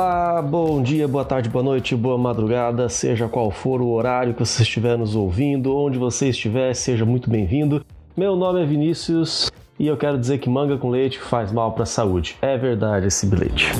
Olá, 0.00 0.40
bom 0.40 0.80
dia, 0.80 1.08
boa 1.08 1.24
tarde, 1.24 1.48
boa 1.48 1.60
noite, 1.60 1.96
boa 1.96 2.16
madrugada, 2.16 2.88
seja 2.88 3.26
qual 3.26 3.50
for 3.50 3.80
o 3.80 3.90
horário 3.90 4.32
que 4.32 4.38
você 4.38 4.62
estiver 4.62 4.96
nos 4.96 5.16
ouvindo, 5.16 5.76
onde 5.76 5.98
você 5.98 6.28
estiver, 6.28 6.72
seja 6.72 7.04
muito 7.04 7.28
bem-vindo. 7.28 7.84
Meu 8.16 8.36
nome 8.36 8.62
é 8.62 8.64
Vinícius 8.64 9.50
e 9.76 9.88
eu 9.88 9.96
quero 9.96 10.16
dizer 10.16 10.38
que 10.38 10.48
manga 10.48 10.78
com 10.78 10.88
leite 10.88 11.18
faz 11.18 11.50
mal 11.50 11.72
para 11.72 11.82
a 11.82 11.86
saúde. 11.86 12.36
É 12.40 12.56
verdade 12.56 13.08
esse 13.08 13.26
bilhete. 13.26 13.72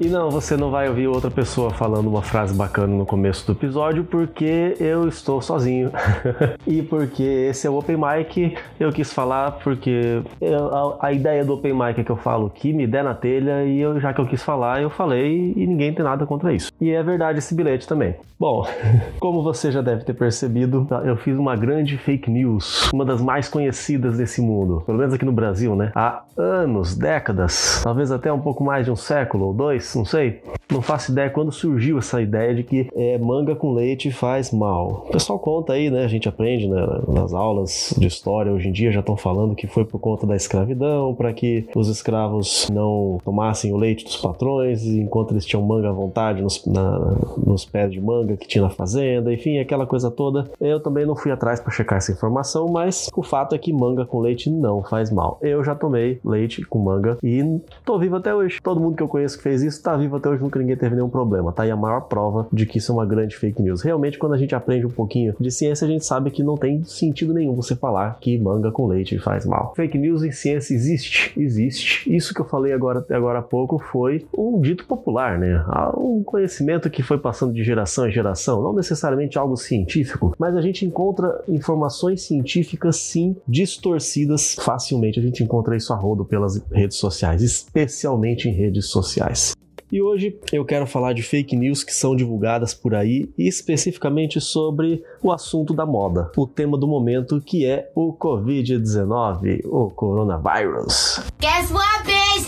E 0.00 0.08
não, 0.08 0.30
você 0.30 0.56
não 0.56 0.70
vai 0.70 0.88
ouvir 0.88 1.08
outra 1.08 1.28
pessoa 1.28 1.70
falando 1.70 2.06
uma 2.06 2.22
frase 2.22 2.54
bacana 2.54 2.96
no 2.96 3.04
começo 3.04 3.44
do 3.44 3.52
episódio, 3.58 4.04
porque 4.04 4.76
eu 4.78 5.08
estou 5.08 5.42
sozinho. 5.42 5.90
e 6.64 6.82
porque 6.82 7.22
esse 7.22 7.66
é 7.66 7.70
o 7.70 7.76
Open 7.76 7.96
Mic, 7.96 8.56
eu 8.78 8.92
quis 8.92 9.12
falar 9.12 9.52
porque 9.52 10.22
eu, 10.40 10.68
a, 11.00 11.08
a, 11.08 11.12
ideia 11.12 11.44
do 11.44 11.54
Open 11.54 11.72
Mic 11.72 12.00
é 12.00 12.04
que 12.04 12.10
eu 12.10 12.16
falo 12.16 12.48
que 12.48 12.72
me 12.72 12.86
der 12.86 13.02
na 13.02 13.12
telha, 13.12 13.64
e 13.64 13.80
eu, 13.80 13.98
já 13.98 14.12
que 14.12 14.20
eu 14.20 14.26
quis 14.26 14.40
falar, 14.40 14.80
eu 14.80 14.88
falei 14.88 15.52
e 15.56 15.66
ninguém 15.66 15.92
tem 15.92 16.04
nada 16.04 16.24
contra 16.24 16.52
isso. 16.52 16.70
E 16.80 16.90
é 16.90 17.02
verdade 17.02 17.40
esse 17.40 17.52
bilhete 17.52 17.88
também. 17.88 18.14
Bom, 18.38 18.64
como 19.18 19.42
você 19.42 19.72
já 19.72 19.82
deve 19.82 20.04
ter 20.04 20.14
percebido, 20.14 20.86
eu 21.04 21.16
fiz 21.16 21.36
uma 21.36 21.56
grande 21.56 21.98
fake 21.98 22.30
news, 22.30 22.88
uma 22.92 23.04
das 23.04 23.20
mais 23.20 23.48
conhecidas 23.48 24.16
desse 24.16 24.40
mundo, 24.40 24.80
pelo 24.86 24.96
menos 24.96 25.12
aqui 25.12 25.24
no 25.24 25.32
Brasil, 25.32 25.74
né? 25.74 25.90
Há 25.94 26.22
anos, 26.36 26.96
décadas, 26.96 27.80
talvez 27.82 28.12
até 28.12 28.32
um 28.32 28.40
pouco 28.40 28.62
mais 28.62 28.84
de 28.84 28.92
um 28.92 28.96
século 28.96 29.46
ou 29.46 29.52
dois 29.52 29.92
não 29.96 30.04
sei. 30.04 30.40
Não 30.70 30.82
faço 30.82 31.10
ideia 31.10 31.30
quando 31.30 31.50
surgiu 31.50 31.98
essa 31.98 32.20
ideia 32.20 32.54
de 32.54 32.62
que 32.62 32.88
é, 32.94 33.16
manga 33.18 33.56
com 33.56 33.72
leite 33.72 34.12
faz 34.12 34.52
mal. 34.52 35.06
O 35.08 35.12
pessoal 35.12 35.38
conta 35.38 35.72
aí, 35.72 35.90
né? 35.90 36.04
A 36.04 36.08
gente 36.08 36.28
aprende 36.28 36.68
né, 36.68 36.86
nas 37.08 37.32
aulas 37.32 37.94
de 37.98 38.06
história 38.06 38.52
hoje 38.52 38.68
em 38.68 38.72
dia 38.72 38.92
já 38.92 39.00
estão 39.00 39.16
falando 39.16 39.54
que 39.54 39.66
foi 39.66 39.84
por 39.84 39.98
conta 39.98 40.26
da 40.26 40.36
escravidão, 40.36 41.14
para 41.14 41.32
que 41.32 41.66
os 41.74 41.88
escravos 41.88 42.68
não 42.70 43.18
tomassem 43.24 43.72
o 43.72 43.76
leite 43.76 44.04
dos 44.04 44.16
patrões 44.18 44.84
enquanto 44.84 45.32
eles 45.32 45.46
tinham 45.46 45.62
manga 45.62 45.88
à 45.88 45.92
vontade 45.92 46.42
nos, 46.42 46.64
na, 46.66 47.16
nos 47.44 47.64
pés 47.64 47.90
de 47.90 48.00
manga 48.00 48.27
que 48.36 48.46
tinha 48.46 48.62
na 48.62 48.70
fazenda, 48.70 49.32
enfim, 49.32 49.58
aquela 49.58 49.86
coisa 49.86 50.10
toda. 50.10 50.50
Eu 50.60 50.80
também 50.80 51.06
não 51.06 51.16
fui 51.16 51.30
atrás 51.30 51.60
para 51.60 51.72
checar 51.72 51.98
essa 51.98 52.12
informação, 52.12 52.68
mas 52.68 53.08
o 53.14 53.22
fato 53.22 53.54
é 53.54 53.58
que 53.58 53.72
manga 53.72 54.04
com 54.04 54.20
leite 54.20 54.50
não 54.50 54.82
faz 54.82 55.10
mal. 55.10 55.38
Eu 55.42 55.62
já 55.64 55.74
tomei 55.74 56.20
leite 56.24 56.62
com 56.64 56.78
manga 56.78 57.18
e 57.22 57.60
tô 57.84 57.98
vivo 57.98 58.16
até 58.16 58.34
hoje. 58.34 58.60
Todo 58.62 58.80
mundo 58.80 58.96
que 58.96 59.02
eu 59.02 59.08
conheço 59.08 59.36
que 59.36 59.42
fez 59.42 59.62
isso 59.62 59.82
tá 59.82 59.96
vivo 59.96 60.16
até 60.16 60.28
hoje, 60.28 60.42
nunca 60.42 60.58
ninguém 60.58 60.76
teve 60.76 60.94
nenhum 60.94 61.08
problema. 61.08 61.52
Tá 61.52 61.62
aí 61.62 61.70
a 61.70 61.76
maior 61.76 62.02
prova 62.02 62.46
de 62.52 62.66
que 62.66 62.78
isso 62.78 62.92
é 62.92 62.94
uma 62.94 63.06
grande 63.06 63.36
fake 63.36 63.62
news. 63.62 63.82
Realmente, 63.82 64.18
quando 64.18 64.34
a 64.34 64.38
gente 64.38 64.54
aprende 64.54 64.86
um 64.86 64.90
pouquinho 64.90 65.34
de 65.38 65.50
ciência, 65.50 65.86
a 65.86 65.90
gente 65.90 66.04
sabe 66.04 66.30
que 66.30 66.42
não 66.42 66.56
tem 66.56 66.82
sentido 66.84 67.32
nenhum 67.32 67.54
você 67.54 67.74
falar 67.74 68.18
que 68.20 68.38
manga 68.38 68.70
com 68.70 68.86
leite 68.86 69.18
faz 69.18 69.46
mal. 69.46 69.72
Fake 69.74 69.98
news 69.98 70.22
em 70.22 70.30
ciência 70.30 70.74
existe, 70.74 71.32
existe. 71.38 72.14
Isso 72.14 72.34
que 72.34 72.40
eu 72.40 72.44
falei 72.44 72.72
agora, 72.72 73.04
agora 73.10 73.38
há 73.38 73.42
pouco 73.42 73.78
foi 73.78 74.26
um 74.36 74.60
dito 74.60 74.86
popular, 74.86 75.38
né? 75.38 75.64
Um 75.96 76.22
conhecimento 76.24 76.90
que 76.90 77.02
foi 77.02 77.18
passando 77.18 77.52
de 77.52 77.62
geração 77.62 78.08
em 78.08 78.10
geração, 78.10 78.17
não 78.62 78.72
necessariamente 78.72 79.38
algo 79.38 79.56
científico, 79.56 80.34
mas 80.38 80.56
a 80.56 80.60
gente 80.60 80.84
encontra 80.84 81.42
informações 81.48 82.22
científicas 82.22 82.96
sim 82.96 83.36
distorcidas 83.46 84.54
facilmente. 84.54 85.18
A 85.18 85.22
gente 85.22 85.42
encontra 85.42 85.76
isso 85.76 85.92
a 85.92 85.96
rodo 85.96 86.24
pelas 86.24 86.62
redes 86.70 86.98
sociais, 86.98 87.42
especialmente 87.42 88.48
em 88.48 88.52
redes 88.52 88.86
sociais. 88.86 89.54
E 89.90 90.02
hoje 90.02 90.38
eu 90.52 90.66
quero 90.66 90.86
falar 90.86 91.14
de 91.14 91.22
fake 91.22 91.56
news 91.56 91.82
que 91.82 91.94
são 91.94 92.14
divulgadas 92.14 92.74
por 92.74 92.94
aí, 92.94 93.30
especificamente 93.38 94.38
sobre 94.38 95.02
o 95.22 95.32
assunto 95.32 95.72
da 95.72 95.86
moda, 95.86 96.30
o 96.36 96.46
tema 96.46 96.76
do 96.76 96.86
momento 96.86 97.40
que 97.40 97.64
é 97.64 97.90
o 97.94 98.12
Covid-19, 98.12 99.62
o 99.64 99.88
coronavírus. 99.88 101.20
Guess 101.40 101.72
what, 101.72 102.04
bitch? 102.04 102.46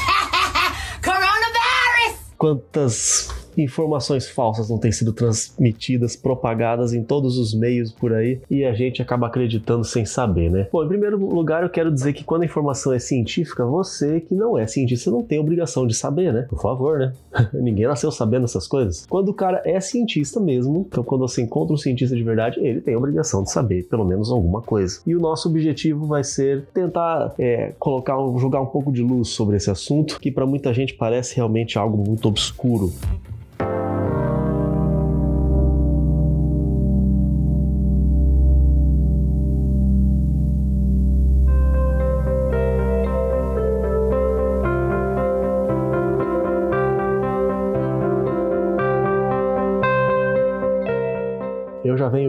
Coronavirus! 1.03 2.21
Quantas 2.37 3.31
informações 3.63 4.29
falsas 4.29 4.69
não 4.69 4.79
têm 4.79 4.93
sido 4.93 5.13
transmitidas, 5.13 6.17
propagadas 6.17 6.93
em 6.93 7.03
todos 7.03 7.39
os 7.39 7.55
meios 7.55 7.93
por 7.93 8.13
aí 8.13 8.41
e 8.51 8.65
a 8.65 8.73
gente 8.73 9.03
acaba 9.03 9.27
acreditando 9.27 9.85
sem 9.85 10.05
saber, 10.05 10.51
né? 10.51 10.69
Bom, 10.73 10.85
em 10.85 10.89
primeiro 10.89 11.19
lugar, 11.19 11.63
eu 11.63 11.71
quero 11.71 11.93
dizer 11.93 12.13
que 12.13 12.25
quando 12.25 12.43
a 12.43 12.47
informação 12.47 12.93
é 12.93 12.99
científica, 12.99 13.65
você 13.65 14.21
que 14.21 14.35
não 14.35 14.59
é 14.59 14.67
cientista 14.67 15.11
não 15.11 15.23
tem 15.23 15.39
obrigação 15.39 15.87
de 15.87 15.95
saber, 15.95 16.33
né? 16.33 16.47
Por 16.49 16.61
favor, 16.61 16.99
né? 16.99 17.13
Ninguém 17.53 17.87
nasceu 17.87 18.11
sabendo 18.11 18.45
essas 18.45 18.67
coisas. 18.67 19.07
Quando 19.07 19.29
o 19.29 19.35
cara 19.35 19.63
é 19.65 19.81
cientista 19.81 20.41
mesmo, 20.41 20.87
então 20.89 21.05
quando 21.05 21.23
você 21.23 21.43
encontra 21.43 21.75
um 21.75 21.79
cientista 21.79 22.17
de 22.17 22.23
verdade, 22.23 22.59
ele 22.61 22.81
tem 22.81 22.95
a 22.95 22.99
obrigação 22.99 23.43
de 23.43 23.51
saber 23.51 23.85
pelo 23.85 24.05
menos 24.05 24.31
alguma 24.31 24.63
coisa. 24.63 25.01
E 25.07 25.15
o 25.15 25.21
nosso 25.21 25.49
objetivo 25.49 26.07
vai 26.07 26.25
ser 26.25 26.67
tentar 26.73 27.35
é, 27.39 27.73
colocar, 27.79 28.17
jogar 28.39 28.61
um 28.61 28.67
pouco 28.67 28.93
de 28.93 29.03
luz 29.03 29.29
sobre 29.29 29.57
esse 29.57 29.71
assunto, 29.71 30.19
que 30.21 30.31
para 30.31 30.47
muita 30.47 30.73
gente 30.73 30.95
parece 30.95 31.37
realmente 31.37 31.79
algo 31.79 31.97
muito 31.97 32.29
obscuro. 32.29 32.93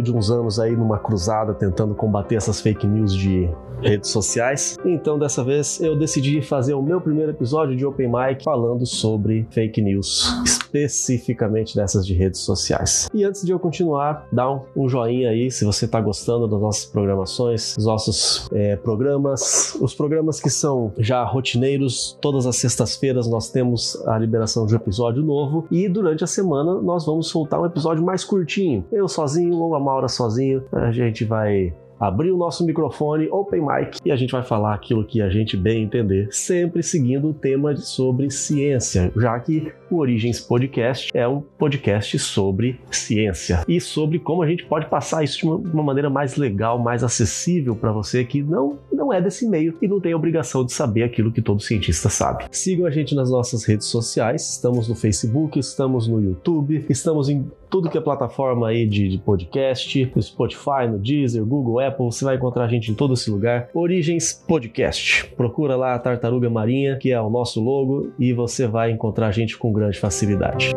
De 0.02 0.12
uns 0.12 0.32
anos 0.32 0.60
aí 0.60 0.76
numa 0.76 1.00
cruzada 1.00 1.54
tentando 1.54 1.96
combater 1.96 2.36
essas 2.36 2.62
fake 2.62 2.86
news 2.88 3.16
de 3.16 3.50
redes 3.82 4.10
sociais. 4.10 4.78
Então, 4.86 5.18
dessa 5.18 5.44
vez, 5.44 5.82
eu 5.82 5.96
decidi 5.96 6.42
fazer 6.42 6.74
o 6.74 6.82
meu 6.82 7.02
primeiro 7.02 7.32
episódio 7.32 7.76
de 7.76 7.86
Open 7.86 8.08
Mic 8.08 8.44
falando 8.44 8.86
sobre 8.86 9.48
fake 9.52 9.82
news, 9.82 10.32
especificamente 10.46 11.76
dessas 11.76 12.06
de 12.06 12.14
redes 12.14 12.42
sociais. 12.42 13.10
E 13.14 13.24
antes 13.24 13.44
de 13.44 13.52
eu 13.52 13.60
continuar, 13.60 14.28
dá 14.32 14.52
um, 14.52 14.62
um 14.76 14.88
joinha 14.88 15.30
aí 15.30 15.50
se 15.52 15.66
você 15.66 15.86
está 15.86 16.00
gostando 16.00 16.48
das 16.48 16.62
nossas 16.62 16.86
programações, 16.86 17.76
dos 17.76 17.86
nossos 17.86 18.48
é, 18.52 18.76
programas, 18.76 19.76
os 19.82 19.94
programas 19.94 20.40
que 20.40 20.50
são 20.50 20.94
já 20.98 21.24
rotineiros. 21.24 22.18
Todas 22.22 22.46
as 22.46 22.58
sextas-feiras 22.58 23.28
nós 23.28 23.50
temos 23.50 24.02
a 24.08 24.18
liberação 24.18 24.66
de 24.66 24.74
um 24.74 24.78
episódio 24.78 25.24
novo 25.24 25.66
e 25.72 25.90
durante 25.90 26.24
a 26.24 26.28
semana 26.28 26.76
nós 26.82 27.06
vamos 27.06 27.28
soltar 27.28 27.60
um 27.60 27.66
episódio 27.66 28.04
mais 28.04 28.24
curtinho. 28.24 28.86
Eu 28.92 29.08
sozinho 29.08 29.56
ou 29.56 29.76
a 29.76 29.80
Maura 29.92 30.08
sozinho, 30.08 30.64
a 30.72 30.90
gente 30.90 31.26
vai 31.26 31.74
abrir 32.00 32.32
o 32.32 32.38
nosso 32.38 32.66
microfone, 32.66 33.28
open 33.30 33.62
mic, 33.62 34.00
e 34.04 34.12
a 34.12 34.16
gente 34.16 34.32
vai 34.32 34.42
falar 34.42 34.74
aquilo 34.74 35.06
que 35.06 35.22
a 35.22 35.30
gente 35.30 35.56
bem 35.56 35.84
entender, 35.84 36.30
sempre 36.32 36.82
seguindo 36.82 37.30
o 37.30 37.34
tema 37.34 37.76
sobre 37.76 38.32
ciência, 38.32 39.12
já 39.16 39.40
que 39.40 39.72
o 39.92 39.98
Origens 39.98 40.40
Podcast 40.40 41.12
é 41.14 41.28
um 41.28 41.42
podcast 41.42 42.18
sobre 42.18 42.80
ciência 42.90 43.64
e 43.68 43.80
sobre 43.80 44.18
como 44.18 44.42
a 44.42 44.48
gente 44.48 44.66
pode 44.66 44.88
passar 44.88 45.24
isso 45.24 45.38
de 45.40 45.46
uma, 45.46 45.56
uma 45.58 45.84
maneira 45.84 46.10
mais 46.10 46.38
legal, 46.38 46.80
mais 46.80 47.04
acessível 47.04 47.76
para 47.76 47.92
você 47.92 48.24
que 48.24 48.42
não, 48.42 48.80
não 48.92 49.14
é 49.14 49.22
desse 49.22 49.48
meio 49.48 49.78
e 49.80 49.88
não 49.88 50.00
tem 50.00 50.16
obrigação 50.16 50.66
de 50.66 50.74
saber 50.74 51.04
aquilo 51.04 51.32
que 51.32 51.42
todo 51.42 51.62
cientista 51.62 52.10
sabe. 52.10 52.46
Sigam 52.50 52.88
a 52.88 52.92
gente 52.92 53.14
nas 53.14 53.30
nossas 53.30 53.64
redes 53.64 53.86
sociais, 53.86 54.50
estamos 54.50 54.88
no 54.88 54.96
Facebook, 54.96 55.60
estamos 55.60 56.08
no 56.08 56.20
YouTube, 56.20 56.84
estamos 56.90 57.30
em 57.30 57.46
tudo 57.72 57.90
que 57.90 57.98
é 57.98 58.02
plataforma 58.02 58.68
aí 58.68 58.86
de, 58.86 59.08
de 59.08 59.18
podcast, 59.18 60.12
no 60.14 60.22
Spotify, 60.22 60.88
no 60.90 61.00
Deezer, 61.00 61.44
Google, 61.46 61.80
Apple, 61.80 62.06
você 62.06 62.26
vai 62.26 62.36
encontrar 62.36 62.66
a 62.66 62.68
gente 62.68 62.92
em 62.92 62.94
todo 62.94 63.14
esse 63.14 63.32
lugar. 63.32 63.70
Origens 63.74 64.34
Podcast. 64.46 65.26
Procura 65.38 65.78
lá 65.78 65.96
a 65.96 66.00
Tartaruga 66.00 66.50
Marinha, 66.50 66.98
que 66.98 67.12
é 67.12 67.22
o 67.22 67.30
nosso 67.30 67.64
logo, 67.64 68.12
e 68.20 68.34
você 68.34 68.68
vai 68.68 68.92
encontrar 68.92 69.28
a 69.28 69.32
gente 69.32 69.58
com 69.58 69.72
grande 69.72 69.98
facilidade. 69.98 70.74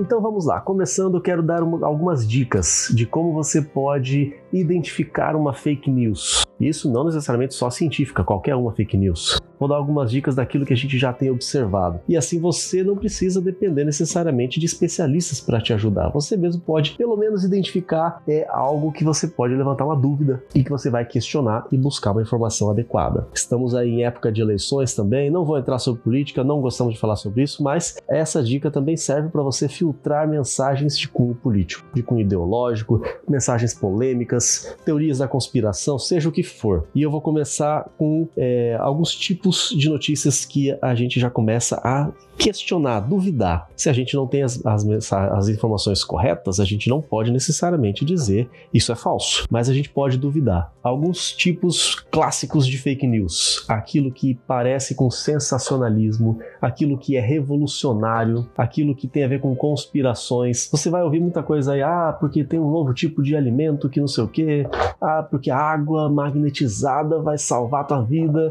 Então 0.00 0.22
vamos 0.22 0.46
lá, 0.46 0.60
começando, 0.60 1.20
quero 1.20 1.42
dar 1.42 1.62
uma, 1.62 1.86
algumas 1.86 2.26
dicas 2.26 2.90
de 2.94 3.04
como 3.04 3.32
você 3.32 3.60
pode 3.60 4.32
identificar 4.52 5.36
uma 5.36 5.52
fake 5.52 5.90
news. 5.90 6.44
Isso 6.60 6.90
não 6.90 7.04
necessariamente 7.04 7.54
só 7.54 7.70
científica, 7.70 8.24
qualquer 8.24 8.56
uma 8.56 8.72
fake 8.72 8.96
news. 8.96 9.38
Vou 9.58 9.68
dar 9.68 9.76
algumas 9.76 10.10
dicas 10.10 10.36
daquilo 10.36 10.64
que 10.64 10.72
a 10.72 10.76
gente 10.76 10.96
já 10.98 11.12
tem 11.12 11.30
observado. 11.30 12.00
E 12.08 12.16
assim 12.16 12.40
você 12.40 12.84
não 12.84 12.96
precisa 12.96 13.40
depender 13.40 13.84
necessariamente 13.84 14.60
de 14.60 14.66
especialistas 14.66 15.40
para 15.40 15.60
te 15.60 15.72
ajudar. 15.72 16.10
Você 16.10 16.36
mesmo 16.36 16.62
pode, 16.62 16.96
pelo 16.96 17.16
menos, 17.16 17.44
identificar 17.44 18.22
é, 18.26 18.46
algo 18.48 18.92
que 18.92 19.04
você 19.04 19.26
pode 19.26 19.54
levantar 19.54 19.84
uma 19.84 19.96
dúvida 19.96 20.42
e 20.54 20.62
que 20.62 20.70
você 20.70 20.90
vai 20.90 21.04
questionar 21.04 21.66
e 21.72 21.76
buscar 21.76 22.12
uma 22.12 22.22
informação 22.22 22.70
adequada. 22.70 23.26
Estamos 23.34 23.74
aí 23.74 23.88
em 23.90 24.04
época 24.04 24.30
de 24.30 24.40
eleições 24.40 24.94
também. 24.94 25.30
Não 25.30 25.44
vou 25.44 25.58
entrar 25.58 25.78
sobre 25.78 26.02
política, 26.02 26.44
não 26.44 26.60
gostamos 26.60 26.94
de 26.94 27.00
falar 27.00 27.16
sobre 27.16 27.42
isso, 27.42 27.62
mas 27.62 27.96
essa 28.08 28.42
dica 28.42 28.70
também 28.70 28.96
serve 28.96 29.28
para 29.28 29.42
você 29.42 29.68
filtrar 29.68 30.28
mensagens 30.28 30.96
de 30.96 31.08
cunho 31.08 31.34
político, 31.34 31.84
de 31.92 32.02
cunho 32.02 32.20
ideológico, 32.20 33.02
mensagens 33.28 33.74
polêmicas, 33.74 34.37
teorias 34.84 35.18
da 35.18 35.28
conspiração, 35.28 35.98
seja 35.98 36.28
o 36.28 36.32
que 36.32 36.42
for. 36.42 36.86
E 36.94 37.02
eu 37.02 37.10
vou 37.10 37.20
começar 37.20 37.88
com 37.96 38.28
é, 38.36 38.76
alguns 38.80 39.14
tipos 39.14 39.74
de 39.76 39.88
notícias 39.88 40.44
que 40.44 40.76
a 40.80 40.94
gente 40.94 41.18
já 41.20 41.30
começa 41.30 41.76
a 41.84 42.10
questionar, 42.38 43.00
duvidar. 43.00 43.68
Se 43.76 43.90
a 43.90 43.92
gente 43.92 44.14
não 44.14 44.26
tem 44.26 44.42
as, 44.42 44.64
as, 44.64 45.12
as, 45.12 45.48
informações 45.48 46.04
corretas, 46.04 46.60
a 46.60 46.64
gente 46.64 46.88
não 46.88 47.02
pode 47.02 47.32
necessariamente 47.32 48.04
dizer 48.04 48.48
isso 48.72 48.92
é 48.92 48.94
falso, 48.94 49.44
mas 49.50 49.68
a 49.68 49.74
gente 49.74 49.90
pode 49.90 50.16
duvidar. 50.16 50.72
Alguns 50.88 51.32
tipos 51.32 51.94
clássicos 52.10 52.66
de 52.66 52.78
fake 52.78 53.06
news, 53.06 53.66
aquilo 53.68 54.10
que 54.10 54.34
parece 54.46 54.94
com 54.94 55.10
sensacionalismo, 55.10 56.38
aquilo 56.62 56.96
que 56.96 57.14
é 57.14 57.20
revolucionário, 57.20 58.48
aquilo 58.56 58.96
que 58.96 59.06
tem 59.06 59.22
a 59.22 59.28
ver 59.28 59.38
com 59.38 59.54
conspirações. 59.54 60.66
Você 60.72 60.88
vai 60.88 61.02
ouvir 61.02 61.20
muita 61.20 61.42
coisa 61.42 61.74
aí, 61.74 61.82
ah, 61.82 62.16
porque 62.18 62.42
tem 62.42 62.58
um 62.58 62.70
novo 62.70 62.94
tipo 62.94 63.22
de 63.22 63.36
alimento 63.36 63.90
que 63.90 64.00
não 64.00 64.08
sei 64.08 64.24
o 64.24 64.28
que, 64.28 64.66
ah, 64.98 65.22
porque 65.22 65.50
a 65.50 65.58
água 65.58 66.08
magnetizada 66.08 67.20
vai 67.20 67.36
salvar 67.36 67.82
a 67.82 67.84
tua 67.84 68.02
vida 68.02 68.50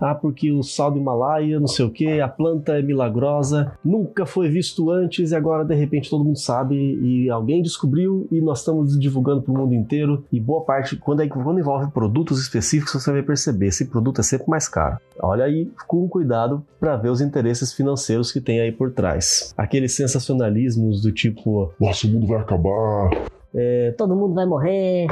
ah, 0.00 0.14
porque 0.14 0.52
o 0.52 0.62
sal 0.62 0.90
do 0.90 0.98
Himalaia, 0.98 1.58
não 1.60 1.66
sei 1.66 1.84
o 1.84 1.90
que, 1.90 2.20
a 2.20 2.28
planta 2.28 2.78
é 2.78 2.82
milagrosa, 2.82 3.72
nunca 3.84 4.24
foi 4.24 4.48
visto 4.48 4.90
antes 4.90 5.30
e 5.30 5.36
agora 5.36 5.64
de 5.64 5.74
repente 5.74 6.10
todo 6.10 6.24
mundo 6.24 6.38
sabe 6.38 6.74
e 6.76 7.30
alguém 7.30 7.62
descobriu 7.62 8.26
e 8.30 8.40
nós 8.40 8.60
estamos 8.60 8.98
divulgando 8.98 9.42
para 9.42 9.52
o 9.52 9.56
mundo 9.56 9.74
inteiro. 9.74 10.24
E 10.32 10.40
boa 10.40 10.62
parte, 10.64 10.96
quando, 10.96 11.22
é, 11.22 11.28
quando 11.28 11.58
envolve 11.58 11.90
produtos 11.90 12.40
específicos, 12.40 12.92
você 12.92 13.12
vai 13.12 13.22
perceber, 13.22 13.66
esse 13.66 13.86
produto 13.86 14.20
é 14.20 14.24
sempre 14.24 14.48
mais 14.48 14.68
caro. 14.68 14.98
Olha 15.20 15.44
aí 15.44 15.70
com 15.86 16.08
cuidado 16.08 16.64
para 16.78 16.96
ver 16.96 17.10
os 17.10 17.20
interesses 17.20 17.72
financeiros 17.72 18.30
que 18.30 18.40
tem 18.40 18.60
aí 18.60 18.72
por 18.72 18.92
trás. 18.92 19.52
Aqueles 19.56 19.94
sensacionalismos 19.94 21.02
do 21.02 21.12
tipo: 21.12 21.72
Nossa, 21.80 22.06
o 22.06 22.10
mundo 22.10 22.26
vai 22.26 22.38
acabar, 22.38 23.10
é, 23.54 23.94
todo 23.96 24.14
mundo 24.14 24.34
vai 24.34 24.46
morrer. 24.46 25.06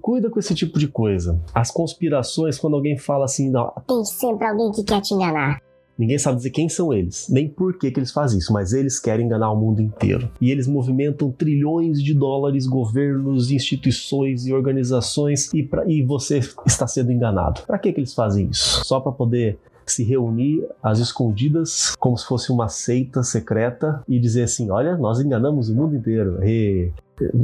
Cuida 0.00 0.30
com 0.30 0.38
esse 0.38 0.54
tipo 0.54 0.78
de 0.78 0.88
coisa. 0.88 1.40
As 1.54 1.70
conspirações, 1.70 2.58
quando 2.58 2.74
alguém 2.74 2.96
fala 2.96 3.24
assim, 3.24 3.50
não, 3.50 3.72
tem 3.86 4.04
sempre 4.04 4.46
alguém 4.46 4.70
que 4.72 4.84
quer 4.84 5.00
te 5.00 5.14
enganar. 5.14 5.60
Ninguém 5.98 6.18
sabe 6.18 6.36
dizer 6.36 6.50
quem 6.50 6.68
são 6.68 6.92
eles, 6.92 7.26
nem 7.30 7.48
por 7.48 7.78
que, 7.78 7.90
que 7.90 7.98
eles 7.98 8.12
fazem 8.12 8.38
isso, 8.38 8.52
mas 8.52 8.74
eles 8.74 8.98
querem 9.00 9.24
enganar 9.24 9.50
o 9.50 9.56
mundo 9.56 9.80
inteiro. 9.80 10.30
E 10.38 10.50
eles 10.50 10.66
movimentam 10.66 11.32
trilhões 11.32 12.02
de 12.02 12.12
dólares, 12.12 12.66
governos, 12.66 13.50
instituições 13.50 14.46
e 14.46 14.52
organizações, 14.52 15.52
e, 15.54 15.62
pra, 15.62 15.86
e 15.86 16.02
você 16.02 16.40
está 16.66 16.86
sendo 16.86 17.10
enganado. 17.12 17.62
Para 17.66 17.78
que, 17.78 17.92
que 17.92 18.00
eles 18.00 18.12
fazem 18.12 18.50
isso? 18.50 18.84
Só 18.84 19.00
para 19.00 19.10
poder 19.10 19.58
se 19.86 20.04
reunir 20.04 20.66
às 20.82 20.98
escondidas, 20.98 21.94
como 21.98 22.18
se 22.18 22.26
fosse 22.26 22.52
uma 22.52 22.68
seita 22.68 23.22
secreta, 23.22 24.02
e 24.06 24.18
dizer 24.18 24.42
assim: 24.42 24.70
olha, 24.70 24.98
nós 24.98 25.18
enganamos 25.20 25.70
o 25.70 25.74
mundo 25.74 25.96
inteiro. 25.96 26.44
E 26.44 26.90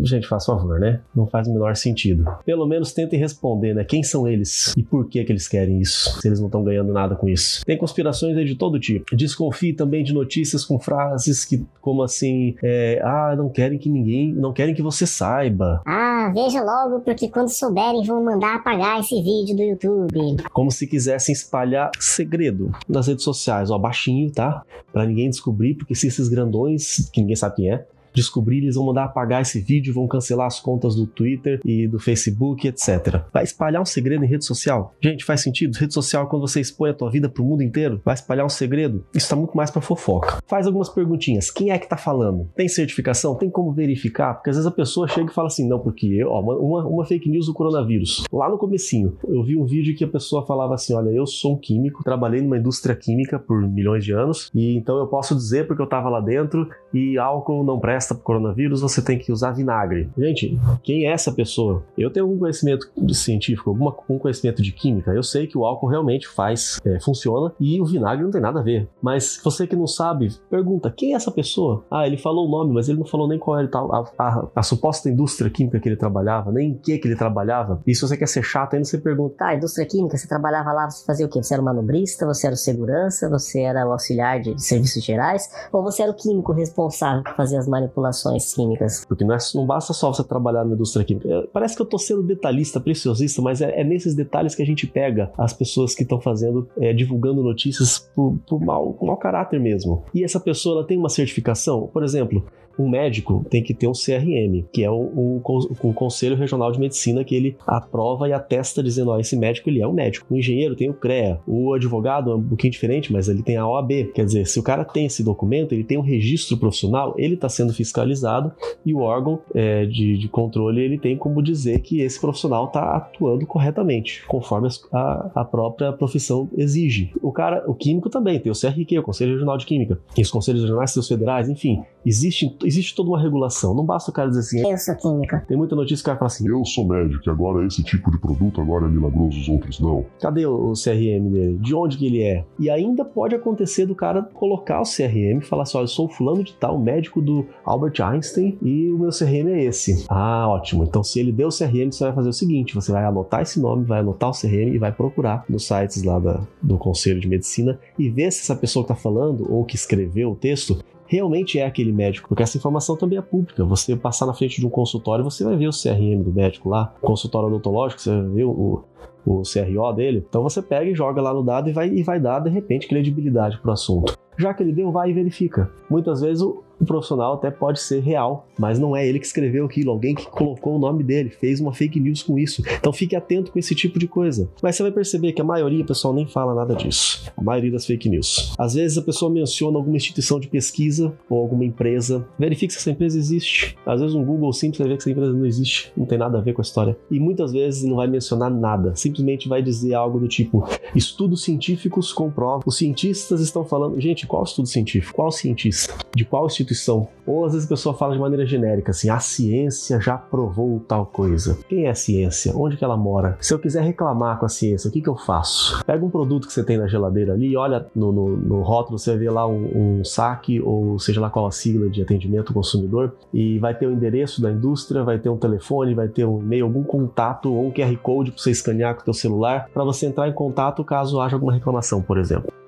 Gente, 0.02 0.26
faz 0.26 0.44
favor, 0.44 0.78
né? 0.78 1.00
Não 1.14 1.26
faz 1.26 1.48
o 1.48 1.52
menor 1.52 1.76
sentido. 1.76 2.24
Pelo 2.44 2.66
menos 2.66 2.92
tentem 2.92 3.19
responder, 3.19 3.74
né? 3.74 3.84
Quem 3.84 4.02
são 4.02 4.28
eles 4.28 4.72
e 4.76 4.82
por 4.82 5.08
que 5.08 5.24
que 5.24 5.32
eles 5.32 5.48
querem 5.48 5.80
isso, 5.80 6.20
se 6.20 6.28
eles 6.28 6.40
não 6.40 6.46
estão 6.46 6.62
ganhando 6.62 6.92
nada 6.92 7.14
com 7.14 7.28
isso. 7.28 7.64
Tem 7.64 7.76
conspirações 7.76 8.36
aí 8.36 8.44
de 8.44 8.54
todo 8.54 8.78
tipo. 8.78 9.14
Desconfie 9.16 9.72
também 9.72 10.04
de 10.04 10.12
notícias 10.12 10.64
com 10.64 10.78
frases 10.78 11.44
que, 11.44 11.64
como 11.80 12.02
assim, 12.02 12.54
é, 12.62 13.00
ah, 13.02 13.34
não 13.36 13.48
querem 13.48 13.78
que 13.78 13.88
ninguém, 13.88 14.32
não 14.32 14.52
querem 14.52 14.74
que 14.74 14.82
você 14.82 15.06
saiba. 15.06 15.80
Ah, 15.86 16.30
veja 16.34 16.62
logo, 16.62 17.00
porque 17.00 17.28
quando 17.28 17.48
souberem 17.48 18.04
vão 18.04 18.22
mandar 18.22 18.56
apagar 18.56 19.00
esse 19.00 19.14
vídeo 19.22 19.56
do 19.56 19.62
YouTube. 19.62 20.42
Como 20.52 20.70
se 20.70 20.86
quisessem 20.86 21.32
espalhar 21.32 21.90
segredo 21.98 22.72
nas 22.88 23.06
redes 23.06 23.24
sociais, 23.24 23.70
ó, 23.70 23.78
baixinho, 23.78 24.30
tá? 24.30 24.62
Pra 24.92 25.06
ninguém 25.06 25.30
descobrir, 25.30 25.74
porque 25.74 25.94
se 25.94 26.06
esses 26.06 26.28
grandões, 26.28 27.08
que 27.12 27.20
ninguém 27.20 27.36
sabe 27.36 27.56
quem 27.56 27.70
é, 27.70 27.86
descobrir, 28.12 28.58
eles 28.58 28.76
vão 28.76 28.86
mandar 28.86 29.04
apagar 29.04 29.42
esse 29.42 29.60
vídeo, 29.60 29.94
vão 29.94 30.06
cancelar 30.06 30.46
as 30.46 30.60
contas 30.60 30.94
do 30.94 31.06
Twitter 31.06 31.60
e 31.64 31.86
do 31.86 31.98
Facebook, 31.98 32.66
etc. 32.66 33.22
Vai 33.32 33.44
espalhar 33.44 33.82
um 33.82 33.86
segredo 33.86 34.24
em 34.24 34.28
rede 34.28 34.44
social? 34.44 34.94
Gente, 35.00 35.24
faz 35.24 35.40
sentido? 35.40 35.76
Rede 35.76 35.94
social, 35.94 36.28
quando 36.28 36.46
você 36.46 36.60
expõe 36.60 36.90
a 36.90 36.94
tua 36.94 37.10
vida 37.10 37.28
pro 37.28 37.44
mundo 37.44 37.62
inteiro, 37.62 38.00
vai 38.04 38.14
espalhar 38.14 38.44
um 38.44 38.50
segredo? 38.50 39.04
Isso 39.14 39.28
tá 39.28 39.36
muito 39.36 39.56
mais 39.56 39.70
para 39.70 39.80
fofoca. 39.80 40.38
Faz 40.46 40.66
algumas 40.66 40.88
perguntinhas. 40.88 41.50
Quem 41.50 41.70
é 41.70 41.78
que 41.78 41.88
tá 41.88 41.96
falando? 41.96 42.48
Tem 42.54 42.68
certificação? 42.68 43.34
Tem 43.34 43.50
como 43.50 43.72
verificar? 43.72 44.34
Porque 44.34 44.50
às 44.50 44.56
vezes 44.56 44.66
a 44.66 44.74
pessoa 44.74 45.08
chega 45.08 45.30
e 45.30 45.34
fala 45.34 45.48
assim, 45.48 45.68
não, 45.68 45.78
porque 45.78 46.06
eu, 46.06 46.28
ó, 46.28 46.40
uma, 46.40 46.86
uma 46.86 47.04
fake 47.04 47.28
news 47.28 47.46
do 47.46 47.54
coronavírus. 47.54 48.24
Lá 48.32 48.48
no 48.48 48.58
comecinho, 48.58 49.16
eu 49.26 49.42
vi 49.42 49.56
um 49.56 49.64
vídeo 49.64 49.96
que 49.96 50.04
a 50.04 50.08
pessoa 50.08 50.44
falava 50.46 50.74
assim, 50.74 50.94
olha, 50.94 51.10
eu 51.10 51.26
sou 51.26 51.54
um 51.54 51.58
químico, 51.58 52.02
trabalhei 52.04 52.40
numa 52.40 52.58
indústria 52.58 52.94
química 52.94 53.38
por 53.38 53.60
milhões 53.68 54.04
de 54.04 54.12
anos, 54.12 54.50
e 54.54 54.76
então 54.76 54.98
eu 54.98 55.06
posso 55.06 55.34
dizer 55.34 55.66
porque 55.66 55.82
eu 55.82 55.86
tava 55.86 56.08
lá 56.08 56.20
dentro 56.20 56.68
e 56.92 57.18
álcool 57.18 57.64
não 57.64 57.78
presta 57.78 58.14
para 58.14 58.22
coronavírus, 58.22 58.80
você 58.80 59.02
tem 59.02 59.18
que 59.18 59.32
usar 59.32 59.52
vinagre. 59.52 60.10
Gente, 60.16 60.58
quem 60.82 61.06
é 61.06 61.12
essa 61.12 61.32
pessoa? 61.32 61.84
Eu 61.96 62.10
tenho 62.10 62.26
algum 62.26 62.38
conhecimento 62.38 62.90
científico, 63.12 63.70
algum 63.70 64.18
conhecimento 64.18 64.62
de 64.62 64.72
química. 64.72 65.12
Eu 65.12 65.22
sei 65.22 65.46
que 65.46 65.56
o 65.56 65.64
álcool 65.64 65.88
realmente 65.88 66.28
faz, 66.28 66.80
é, 66.84 67.00
funciona 67.00 67.52
e 67.58 67.80
o 67.80 67.84
vinagre 67.84 68.24
não 68.24 68.30
tem 68.30 68.40
nada 68.40 68.60
a 68.60 68.62
ver. 68.62 68.88
Mas 69.00 69.40
você 69.42 69.66
que 69.66 69.76
não 69.76 69.86
sabe, 69.86 70.28
pergunta: 70.50 70.92
quem 70.94 71.12
é 71.12 71.16
essa 71.16 71.30
pessoa? 71.30 71.84
Ah, 71.90 72.06
ele 72.06 72.16
falou 72.16 72.46
o 72.46 72.50
nome, 72.50 72.74
mas 72.74 72.88
ele 72.88 72.98
não 72.98 73.06
falou 73.06 73.28
nem 73.28 73.38
qual 73.38 73.58
era 73.58 73.68
a, 73.72 74.04
a, 74.18 74.48
a 74.56 74.62
suposta 74.62 75.08
indústria 75.08 75.50
química 75.50 75.80
que 75.80 75.88
ele 75.88 75.96
trabalhava, 75.96 76.52
nem 76.52 76.70
em 76.70 76.74
que, 76.74 76.98
que 76.98 77.08
ele 77.08 77.16
trabalhava. 77.16 77.80
E 77.86 77.94
se 77.94 78.02
você 78.02 78.16
quer 78.16 78.28
ser 78.28 78.42
chato, 78.42 78.74
ainda 78.74 78.84
você 78.84 78.98
pergunta: 78.98 79.36
tá, 79.38 79.54
indústria 79.54 79.86
química, 79.86 80.16
você 80.16 80.28
trabalhava 80.28 80.72
lá, 80.72 80.90
você 80.90 81.04
fazia 81.04 81.26
o 81.26 81.28
quê? 81.28 81.42
Você 81.42 81.54
era 81.54 81.62
manobrista, 81.62 82.26
você 82.26 82.46
era 82.46 82.56
segurança, 82.56 83.28
você 83.28 83.60
era 83.60 83.86
o 83.86 83.92
auxiliar 83.92 84.40
de 84.40 84.60
serviços 84.62 85.02
gerais, 85.02 85.48
ou 85.72 85.82
você 85.82 86.02
era 86.02 86.10
o 86.10 86.14
químico 86.14 86.52
responsável 86.52 86.81
por 86.88 87.37
fazer 87.37 87.56
as 87.56 87.69
manipulações? 87.69 88.52
químicas. 88.55 89.05
Porque 89.06 89.25
não, 89.25 89.34
é, 89.34 89.38
não 89.55 89.67
basta 89.67 89.93
só 89.93 90.12
você 90.12 90.25
trabalhar 90.25 90.64
na 90.64 90.75
indústria 90.75 91.05
química. 91.05 91.29
É, 91.29 91.46
parece 91.52 91.76
que 91.76 91.82
eu 91.82 91.87
tô 91.87 91.99
sendo 91.99 92.23
detalhista, 92.23 92.81
preciosista, 92.81 93.43
mas 93.43 93.61
é, 93.61 93.81
é 93.81 93.84
nesses 93.84 94.14
detalhes 94.14 94.55
que 94.55 94.62
a 94.62 94.67
gente 94.67 94.87
pega 94.87 95.32
as 95.37 95.52
pessoas 95.52 95.94
que 95.94 96.02
estão 96.02 96.20
fazendo, 96.20 96.69
é, 96.79 96.93
divulgando 96.93 97.43
notícias 97.43 97.99
por, 98.14 98.37
por 98.46 98.61
mau, 98.61 98.96
mau 99.00 99.17
caráter 99.17 99.61
mesmo. 99.61 100.05
E 100.14 100.25
essa 100.25 100.40
pessoa 100.40 100.79
ela 100.79 100.87
tem 100.87 100.99
uma 100.99 101.08
certificação? 101.08 101.88
Por 101.93 102.02
exemplo, 102.02 102.44
um 102.78 102.88
médico 102.88 103.44
tem 103.50 103.62
que 103.62 103.74
ter 103.74 103.86
um 103.86 103.92
CRM, 103.92 104.64
que 104.72 104.82
é 104.82 104.90
o, 104.90 105.40
o, 105.44 105.92
Conselho 105.94 106.36
Regional 106.36 106.70
de 106.72 106.80
Medicina, 106.80 107.24
que 107.24 107.34
ele 107.34 107.56
aprova 107.66 108.28
e 108.28 108.32
atesta 108.32 108.82
dizendo, 108.82 109.10
ó, 109.10 109.19
esse 109.19 109.36
médico 109.36 109.69
ele 109.69 109.80
é 109.80 109.86
um 109.86 109.92
médico. 109.92 110.26
O 110.30 110.36
engenheiro 110.36 110.74
tem 110.74 110.90
o 110.90 110.94
CREA. 110.94 111.40
O 111.46 111.74
advogado 111.74 112.30
é 112.30 112.34
um 112.34 112.42
pouquinho 112.42 112.72
diferente, 112.72 113.12
mas 113.12 113.28
ele 113.28 113.42
tem 113.42 113.56
a 113.56 113.66
OAB. 113.66 114.12
Quer 114.14 114.24
dizer, 114.24 114.46
se 114.46 114.58
o 114.58 114.62
cara 114.62 114.84
tem 114.84 115.06
esse 115.06 115.22
documento, 115.22 115.72
ele 115.72 115.84
tem 115.84 115.98
um 115.98 116.02
registro 116.02 116.56
profissional, 116.56 117.14
ele 117.16 117.34
está 117.34 117.48
sendo 117.48 117.72
fiscalizado 117.72 118.52
e 118.84 118.94
o 118.94 119.00
órgão 119.00 119.40
é, 119.54 119.84
de, 119.86 120.19
de, 120.19 120.28
controle 120.28 120.80
ele 120.80 120.98
tem 120.98 121.16
como 121.16 121.42
dizer 121.42 121.80
que 121.80 122.00
esse 122.00 122.20
profissional 122.20 122.66
está 122.66 122.96
atuando 122.96 123.46
corretamente, 123.46 124.24
conforme 124.26 124.69
a, 124.92 125.30
a, 125.34 125.44
própria 125.44 125.92
profissão 125.92 126.48
exige. 126.56 127.12
O 127.22 127.32
cara, 127.32 127.62
o 127.66 127.74
químico 127.74 128.08
também 128.08 128.38
tem 128.38 128.50
o 128.50 128.54
CRQ, 128.54 128.98
o 128.98 129.02
Conselho 129.02 129.32
Regional 129.32 129.56
de 129.58 129.66
Química, 129.66 130.00
e 130.16 130.22
os 130.22 130.30
conselhos 130.30 130.62
regionais, 130.62 130.90
seus 130.90 131.08
federais, 131.08 131.48
enfim, 131.48 131.82
existe, 132.04 132.56
existe 132.64 132.94
toda 132.94 133.10
uma 133.10 133.20
regulação. 133.20 133.74
Não 133.74 133.84
basta 133.84 134.10
o 134.10 134.14
cara 134.14 134.28
dizer 134.28 134.40
assim. 134.40 134.70
Eu 134.70 134.78
sou 134.78 134.96
química. 134.96 135.44
Tem 135.46 135.56
muita 135.56 135.74
notícia 135.74 135.96
que 135.96 136.02
o 136.02 136.06
cara 136.06 136.19
fala 136.19 136.26
assim. 136.28 136.48
Eu 136.48 136.64
sou 136.64 136.86
médico, 136.86 137.28
agora 137.31 137.66
esse 137.66 137.82
tipo 137.82 138.10
de 138.10 138.19
produto 138.19 138.60
agora 138.60 138.86
é 138.86 138.88
milagroso, 138.88 139.38
os 139.38 139.48
outros 139.48 139.81
não. 139.81 140.04
Cadê 140.20 140.46
o, 140.46 140.72
CRM 140.72 141.31
dele? 141.31 141.58
De 141.60 141.74
onde 141.74 141.96
que 141.96 142.06
ele 142.06 142.22
é? 142.22 142.44
E 142.58 142.70
ainda 142.70 143.04
pode 143.04 143.34
acontecer 143.34 143.86
do 143.86 143.94
cara 143.94 144.22
colocar 144.22 144.81
o 144.81 144.84
CRM 144.84 145.38
e 145.38 145.44
falar 145.44 145.62
assim: 145.62 145.76
olha, 145.76 145.84
eu 145.84 145.88
sou 145.88 146.08
fulano 146.08 146.42
de 146.42 146.54
tal, 146.54 146.78
médico 146.78 147.20
do 147.20 147.46
Albert 147.64 148.00
Einstein 148.00 148.58
e 148.62 148.90
o 148.90 148.98
meu 148.98 149.10
CRM 149.10 149.48
é 149.48 149.64
esse. 149.64 150.06
Ah, 150.08 150.48
ótimo. 150.48 150.84
Então, 150.84 151.02
se 151.02 151.20
ele 151.20 151.32
deu 151.32 151.48
o 151.48 151.50
CRM, 151.50 151.90
você 151.90 152.04
vai 152.04 152.12
fazer 152.12 152.28
o 152.28 152.32
seguinte: 152.32 152.74
você 152.74 152.92
vai 152.92 153.04
anotar 153.04 153.42
esse 153.42 153.60
nome, 153.60 153.84
vai 153.84 154.00
anotar 154.00 154.31
o 154.31 154.32
CRM 154.32 154.74
e 154.74 154.78
vai 154.78 154.92
procurar 154.92 155.44
nos 155.48 155.66
sites 155.66 156.02
lá 156.02 156.19
da, 156.19 156.40
do 156.60 156.78
Conselho 156.78 157.20
de 157.20 157.28
Medicina 157.28 157.78
e 157.98 158.08
ver 158.08 158.31
se 158.31 158.42
essa 158.42 158.56
pessoa 158.56 158.84
que 158.84 158.92
está 158.92 159.00
falando 159.00 159.46
ou 159.52 159.64
que 159.64 159.76
escreveu 159.76 160.32
o 160.32 160.36
texto 160.36 160.82
realmente 161.12 161.58
é 161.58 161.66
aquele 161.66 161.92
médico, 161.92 162.28
porque 162.28 162.42
essa 162.42 162.56
informação 162.56 162.96
também 162.96 163.19
é 163.19 163.22
pública. 163.22 163.62
Você 163.66 163.94
passar 163.94 164.24
na 164.24 164.32
frente 164.32 164.58
de 164.58 164.66
um 164.66 164.70
consultório, 164.70 165.22
você 165.22 165.44
vai 165.44 165.54
ver 165.56 165.69
o 165.69 165.70
CRM 165.70 166.22
do 166.22 166.32
médico 166.32 166.70
lá, 166.70 166.94
consultório 167.02 167.48
odontológico, 167.48 168.00
você 168.00 168.10
vai 168.10 168.31
ver 168.31 168.44
o, 168.44 168.82
o 169.24 169.43
CRO 169.43 169.93
dele. 169.93 170.24
Então 170.29 170.43
você 170.43 170.60
pega 170.60 170.91
e 170.91 170.94
joga 170.94 171.20
lá 171.20 171.32
no 171.32 171.43
dado 171.43 171.69
e 171.69 171.72
vai, 171.72 171.88
e 171.88 172.02
vai 172.02 172.20
dar, 172.20 172.41
de 172.41 172.50
repente, 172.50 172.88
credibilidade 172.88 173.58
para 173.58 173.70
o 173.70 173.72
assunto. 173.72 174.17
Já 174.36 174.55
que 174.55 174.62
ele 174.62 174.72
deu, 174.72 174.91
vai 174.91 175.10
e 175.10 175.12
verifica. 175.12 175.70
Muitas 175.91 176.20
vezes 176.20 176.43
o, 176.43 176.62
o 176.81 176.86
profissional 176.86 177.34
até 177.34 177.50
pode 177.50 177.81
ser 177.81 178.00
real, 178.00 178.48
mas 178.58 178.79
não 178.79 178.96
é 178.96 179.06
ele 179.06 179.20
que 179.20 179.26
escreveu 179.26 179.67
aquilo, 179.67 179.91
alguém 179.91 180.14
que 180.14 180.26
colocou 180.26 180.74
o 180.74 180.79
nome 180.79 181.05
dele, 181.05 181.31
fez 181.31 181.60
uma 181.60 181.72
fake 181.72 182.00
news 182.00 182.22
com 182.22 182.38
isso. 182.38 182.62
Então 182.79 182.93
fique 182.93 183.14
atento 183.14 183.52
com 183.52 183.58
esse 183.58 183.74
tipo 183.74 183.98
de 183.98 184.08
coisa. 184.08 184.50
Mas 184.62 184.74
você 184.74 184.82
vai 184.82 184.93
perceber 184.93 185.32
que 185.32 185.41
a 185.41 185.44
maioria, 185.44 185.84
pessoal, 185.84 186.14
nem 186.14 186.26
fala 186.26 186.55
nada 186.55 186.74
disso. 186.74 187.31
A 187.36 187.43
maioria 187.43 187.70
das 187.70 187.86
fake 187.86 188.08
news. 188.08 188.55
Às 188.58 188.74
vezes 188.74 188.96
a 188.98 189.02
pessoa 189.02 189.31
menciona 189.31 189.79
alguma 189.79 189.96
instituição 189.96 190.41
de 190.41 190.48
pesquisa 190.48 191.12
ou 191.29 191.41
alguma 191.41 191.64
empresa. 191.64 192.26
Verifique 192.38 192.72
se 192.72 192.79
essa 192.79 192.91
empresa 192.91 193.19
existe. 193.19 193.76
Às 193.86 194.00
vezes 194.00 194.17
um 194.17 194.24
Google 194.24 194.52
simples 194.52 194.79
vai 194.79 194.88
ver 194.88 194.96
que 194.96 195.02
essa 195.02 195.10
empresa 195.10 195.32
não 195.32 195.46
existe, 195.46 195.93
não 195.96 196.06
tem 196.06 196.19
nada 196.19 196.38
a 196.38 196.41
ver 196.41 196.52
com 196.52 196.62
a 196.62 196.64
história. 196.64 196.96
E 197.10 197.20
muitas 197.20 197.52
vezes 197.52 197.84
não 197.84 197.96
vai 197.96 198.08
mencionar 198.08 198.50
nada. 198.50 198.94
Simplesmente 199.12 199.48
vai 199.48 199.62
dizer 199.62 199.94
algo 199.94 200.19
do 200.19 200.26
tipo: 200.26 200.66
estudos 200.94 201.42
científicos 201.44 202.12
comprovam, 202.12 202.62
os 202.66 202.76
cientistas 202.76 203.40
estão 203.40 203.64
falando. 203.64 204.00
Gente, 204.00 204.26
qual 204.26 204.42
estudo 204.42 204.66
científico? 204.66 205.14
Qual 205.14 205.31
cientista? 205.31 205.94
De 206.14 206.24
qual 206.24 206.46
instituição? 206.46 207.06
Ou 207.26 207.44
às 207.44 207.52
vezes 207.52 207.66
a 207.66 207.69
pessoa 207.69 207.94
fala 207.94 208.14
de 208.14 208.20
maneira 208.20 208.46
genérica, 208.46 208.90
assim: 208.90 209.10
a 209.10 209.19
ciência 209.19 210.00
já 210.00 210.16
provou 210.16 210.81
tal 210.81 211.06
coisa. 211.06 211.58
Quem 211.69 211.86
é 211.86 211.90
a 211.90 211.94
ciência? 211.94 212.52
Onde 212.56 212.76
que 212.76 212.84
ela 212.84 212.96
mora? 212.96 213.36
Se 213.40 213.52
eu 213.52 213.58
quiser 213.58 213.82
reclamar 213.82 214.38
com 214.38 214.46
a 214.46 214.48
ciência, 214.48 214.88
o 214.88 214.92
que, 214.92 215.00
que 215.00 215.08
eu 215.08 215.16
faço? 215.16 215.84
Pega 215.84 216.04
um 216.04 216.10
produto 216.10 216.46
que 216.46 216.52
você 216.52 216.64
tem 216.64 216.78
na 216.78 216.88
geladeira 216.88 217.32
ali, 217.32 217.56
olha 217.56 217.86
no, 217.94 218.10
no, 218.10 218.36
no 218.36 218.62
rótulo, 218.62 218.98
você 218.98 219.10
vai 219.10 219.19
ver 219.19 219.31
lá 219.31 219.46
um, 219.46 219.98
um 220.00 220.04
saque, 220.04 220.60
ou 220.60 220.98
seja 220.98 221.20
lá 221.20 221.31
qual 221.31 221.46
a 221.46 221.50
sigla 221.50 221.88
de 221.88 222.02
atendimento 222.02 222.48
ao 222.48 222.54
consumidor, 222.54 223.14
e 223.32 223.58
vai 223.58 223.74
ter 223.74 223.86
o 223.86 223.92
endereço 223.92 224.40
da 224.40 224.50
indústria, 224.50 225.04
vai 225.04 225.19
ter 225.19 225.28
um 225.28 225.36
telefone, 225.36 225.94
vai 225.94 226.08
ter 226.08 226.24
um 226.24 226.40
e-mail, 226.40 226.64
algum 226.64 226.82
contato 226.82 227.52
ou 227.52 227.66
um 227.66 227.70
QR 227.70 227.96
Code 227.98 228.32
para 228.32 228.42
você 228.42 228.50
escanear 228.50 228.96
teu 229.04 229.14
celular 229.14 229.68
para 229.72 229.84
você 229.84 230.06
entrar 230.06 230.28
em 230.28 230.32
contato 230.32 230.84
caso 230.84 231.20
haja 231.20 231.36
alguma 231.36 231.52
reclamação, 231.52 232.02
por 232.02 232.18
exemplo 232.18 232.61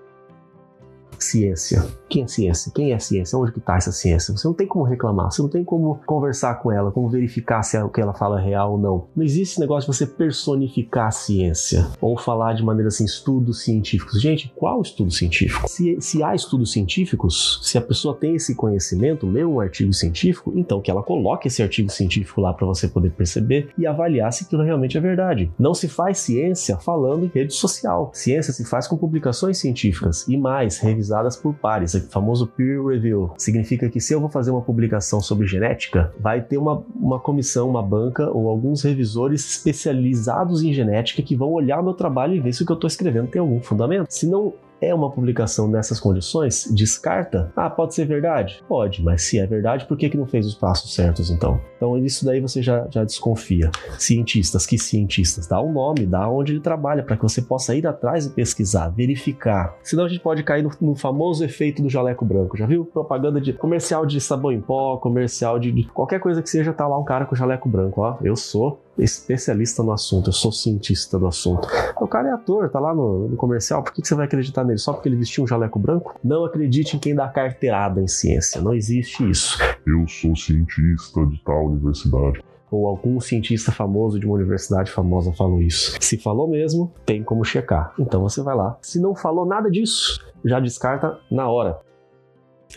ciência. 1.18 1.84
Quem 2.08 2.22
é 2.22 2.28
ciência? 2.28 2.72
Quem 2.74 2.92
é 2.92 2.98
ciência? 2.98 3.38
Onde 3.38 3.52
que 3.52 3.58
está 3.58 3.76
essa 3.76 3.92
ciência? 3.92 4.36
Você 4.36 4.46
não 4.46 4.54
tem 4.54 4.66
como 4.66 4.84
reclamar, 4.84 5.30
você 5.32 5.42
não 5.42 5.48
tem 5.48 5.64
como 5.64 6.00
conversar 6.06 6.54
com 6.56 6.70
ela, 6.70 6.92
como 6.92 7.08
verificar 7.08 7.62
se 7.62 7.76
o 7.78 7.88
que 7.88 8.00
ela 8.00 8.14
fala 8.14 8.40
é 8.40 8.44
real 8.44 8.72
ou 8.72 8.78
não. 8.78 9.08
Não 9.16 9.24
existe 9.24 9.52
esse 9.52 9.60
negócio 9.60 9.90
de 9.90 9.96
você 9.96 10.06
personificar 10.06 11.08
a 11.08 11.10
ciência 11.10 11.86
ou 12.00 12.16
falar 12.16 12.54
de 12.54 12.62
maneira 12.62 12.88
assim, 12.88 13.04
estudos 13.04 13.62
científicos. 13.62 14.20
Gente, 14.20 14.52
qual 14.56 14.80
estudo 14.80 15.10
científico? 15.10 15.68
Se, 15.68 16.00
se 16.00 16.22
há 16.22 16.34
estudos 16.34 16.72
científicos, 16.72 17.60
se 17.62 17.76
a 17.76 17.80
pessoa 17.80 18.14
tem 18.14 18.36
esse 18.36 18.54
conhecimento, 18.54 19.26
lê 19.26 19.44
um 19.44 19.60
artigo 19.60 19.92
científico, 19.92 20.52
então 20.54 20.80
que 20.80 20.90
ela 20.90 21.02
coloque 21.02 21.48
esse 21.48 21.62
artigo 21.62 21.90
científico 21.90 22.40
lá 22.40 22.52
para 22.52 22.66
você 22.66 22.88
poder 22.88 23.10
perceber 23.10 23.70
e 23.76 23.86
avaliar 23.86 24.32
se 24.32 24.44
aquilo 24.44 24.62
realmente 24.62 24.96
é 24.96 25.00
verdade. 25.00 25.50
Não 25.58 25.74
se 25.74 25.88
faz 25.88 26.18
ciência 26.18 26.76
falando 26.76 27.24
em 27.24 27.30
rede 27.34 27.52
social. 27.54 28.10
Ciência 28.14 28.52
se 28.52 28.64
faz 28.64 28.86
com 28.86 28.96
publicações 28.96 29.58
científicas 29.58 30.26
e 30.28 30.36
mais, 30.36 30.78
revisar 30.78 31.03
revisadas 31.04 31.36
por 31.36 31.54
pares, 31.54 31.94
o 31.94 32.00
famoso 32.08 32.46
peer 32.46 32.82
review. 32.82 33.32
Significa 33.36 33.88
que 33.88 34.00
se 34.00 34.12
eu 34.12 34.20
vou 34.20 34.28
fazer 34.28 34.50
uma 34.50 34.62
publicação 34.62 35.20
sobre 35.20 35.46
genética, 35.46 36.12
vai 36.18 36.40
ter 36.40 36.56
uma, 36.56 36.82
uma 36.96 37.20
comissão, 37.20 37.68
uma 37.68 37.82
banca 37.82 38.30
ou 38.30 38.48
alguns 38.48 38.82
revisores 38.82 39.44
especializados 39.44 40.62
em 40.62 40.72
genética 40.72 41.22
que 41.22 41.36
vão 41.36 41.52
olhar 41.52 41.82
meu 41.82 41.94
trabalho 41.94 42.34
e 42.34 42.40
ver 42.40 42.52
se 42.52 42.62
o 42.62 42.66
que 42.66 42.72
eu 42.72 42.74
estou 42.74 42.88
escrevendo 42.88 43.28
tem 43.28 43.40
algum 43.40 43.60
fundamento. 43.60 44.06
Se 44.08 44.26
não 44.26 44.54
é 44.88 44.94
uma 44.94 45.10
publicação 45.10 45.68
nessas 45.68 46.00
condições, 46.00 46.68
descarta. 46.72 47.52
Ah, 47.56 47.70
pode 47.70 47.94
ser 47.94 48.06
verdade? 48.06 48.62
Pode, 48.68 49.02
mas 49.02 49.22
se 49.22 49.38
é 49.38 49.46
verdade, 49.46 49.86
por 49.86 49.96
que, 49.96 50.08
que 50.08 50.16
não 50.16 50.26
fez 50.26 50.46
os 50.46 50.54
passos 50.54 50.94
certos 50.94 51.30
então? 51.30 51.60
Então 51.76 51.98
isso 51.98 52.24
daí 52.24 52.40
você 52.40 52.62
já, 52.62 52.86
já 52.90 53.04
desconfia. 53.04 53.70
Cientistas, 53.98 54.66
que 54.66 54.78
cientistas? 54.78 55.46
Dá 55.46 55.60
o 55.60 55.68
um 55.68 55.72
nome, 55.72 56.06
dá 56.06 56.28
onde 56.28 56.52
ele 56.52 56.60
trabalha, 56.60 57.02
para 57.02 57.16
que 57.16 57.22
você 57.22 57.42
possa 57.42 57.74
ir 57.74 57.86
atrás 57.86 58.26
e 58.26 58.30
pesquisar, 58.30 58.88
verificar. 58.88 59.76
Senão 59.82 60.04
a 60.04 60.08
gente 60.08 60.20
pode 60.20 60.42
cair 60.42 60.62
no, 60.62 60.70
no, 60.80 60.94
famoso 60.94 61.44
efeito 61.44 61.82
do 61.82 61.88
jaleco 61.88 62.24
branco. 62.24 62.56
Já 62.56 62.66
viu? 62.66 62.84
Propaganda 62.84 63.40
de 63.40 63.52
comercial 63.52 64.06
de 64.06 64.20
sabão 64.20 64.52
em 64.52 64.60
pó, 64.60 64.96
comercial 64.96 65.58
de, 65.58 65.72
de 65.72 65.84
qualquer 65.84 66.20
coisa 66.20 66.42
que 66.42 66.48
seja, 66.48 66.72
tá 66.72 66.86
lá 66.86 66.98
um 66.98 67.04
cara 67.04 67.26
com 67.26 67.34
jaleco 67.34 67.68
branco. 67.68 68.00
Ó, 68.00 68.16
eu 68.22 68.36
sou 68.36 68.80
especialista 68.98 69.82
no 69.82 69.92
assunto, 69.92 70.28
eu 70.28 70.32
sou 70.32 70.52
cientista 70.52 71.18
do 71.18 71.26
assunto. 71.26 71.68
O 72.00 72.06
cara 72.06 72.28
é 72.28 72.32
ator, 72.32 72.68
tá 72.70 72.78
lá 72.78 72.94
no, 72.94 73.28
no 73.28 73.36
comercial, 73.36 73.82
por 73.82 73.92
que, 73.92 74.02
que, 74.02 74.08
você 74.08 74.14
vai 74.14 74.26
acreditar 74.26 74.64
nele? 74.64 74.78
Só 74.78 74.92
porque 74.92 75.08
ele 75.08 75.16
vestiu 75.16 75.44
um 75.44 75.46
jaleco 75.46 75.78
branco? 75.78 76.18
Não 76.22 76.44
acredite 76.44 76.96
em 76.96 76.98
quem 76.98 77.14
dá 77.14 77.28
carteirada 77.28 78.00
em 78.00 78.08
ciência, 78.08 78.60
não 78.60 78.74
existe 78.74 79.28
isso. 79.28 79.58
Eu 79.86 80.06
sou 80.08 80.36
cientista 80.36 81.24
de 81.26 81.42
tal 81.44 81.66
universidade 81.66 82.40
ou 82.70 82.88
algum 82.88 83.20
cientista 83.20 83.70
famoso 83.70 84.18
de 84.18 84.26
uma 84.26 84.34
universidade 84.34 84.90
famosa 84.90 85.32
falou 85.32 85.62
isso. 85.62 85.96
Se 86.00 86.18
falou 86.18 86.48
mesmo, 86.48 86.92
tem 87.06 87.22
como 87.22 87.44
checar. 87.44 87.94
Então 87.98 88.20
você 88.22 88.42
vai 88.42 88.56
lá. 88.56 88.76
Se 88.82 89.00
não 89.00 89.14
falou 89.14 89.46
nada 89.46 89.70
disso, 89.70 90.20
já 90.44 90.58
descarta 90.58 91.18
na 91.30 91.48
hora. 91.48 91.78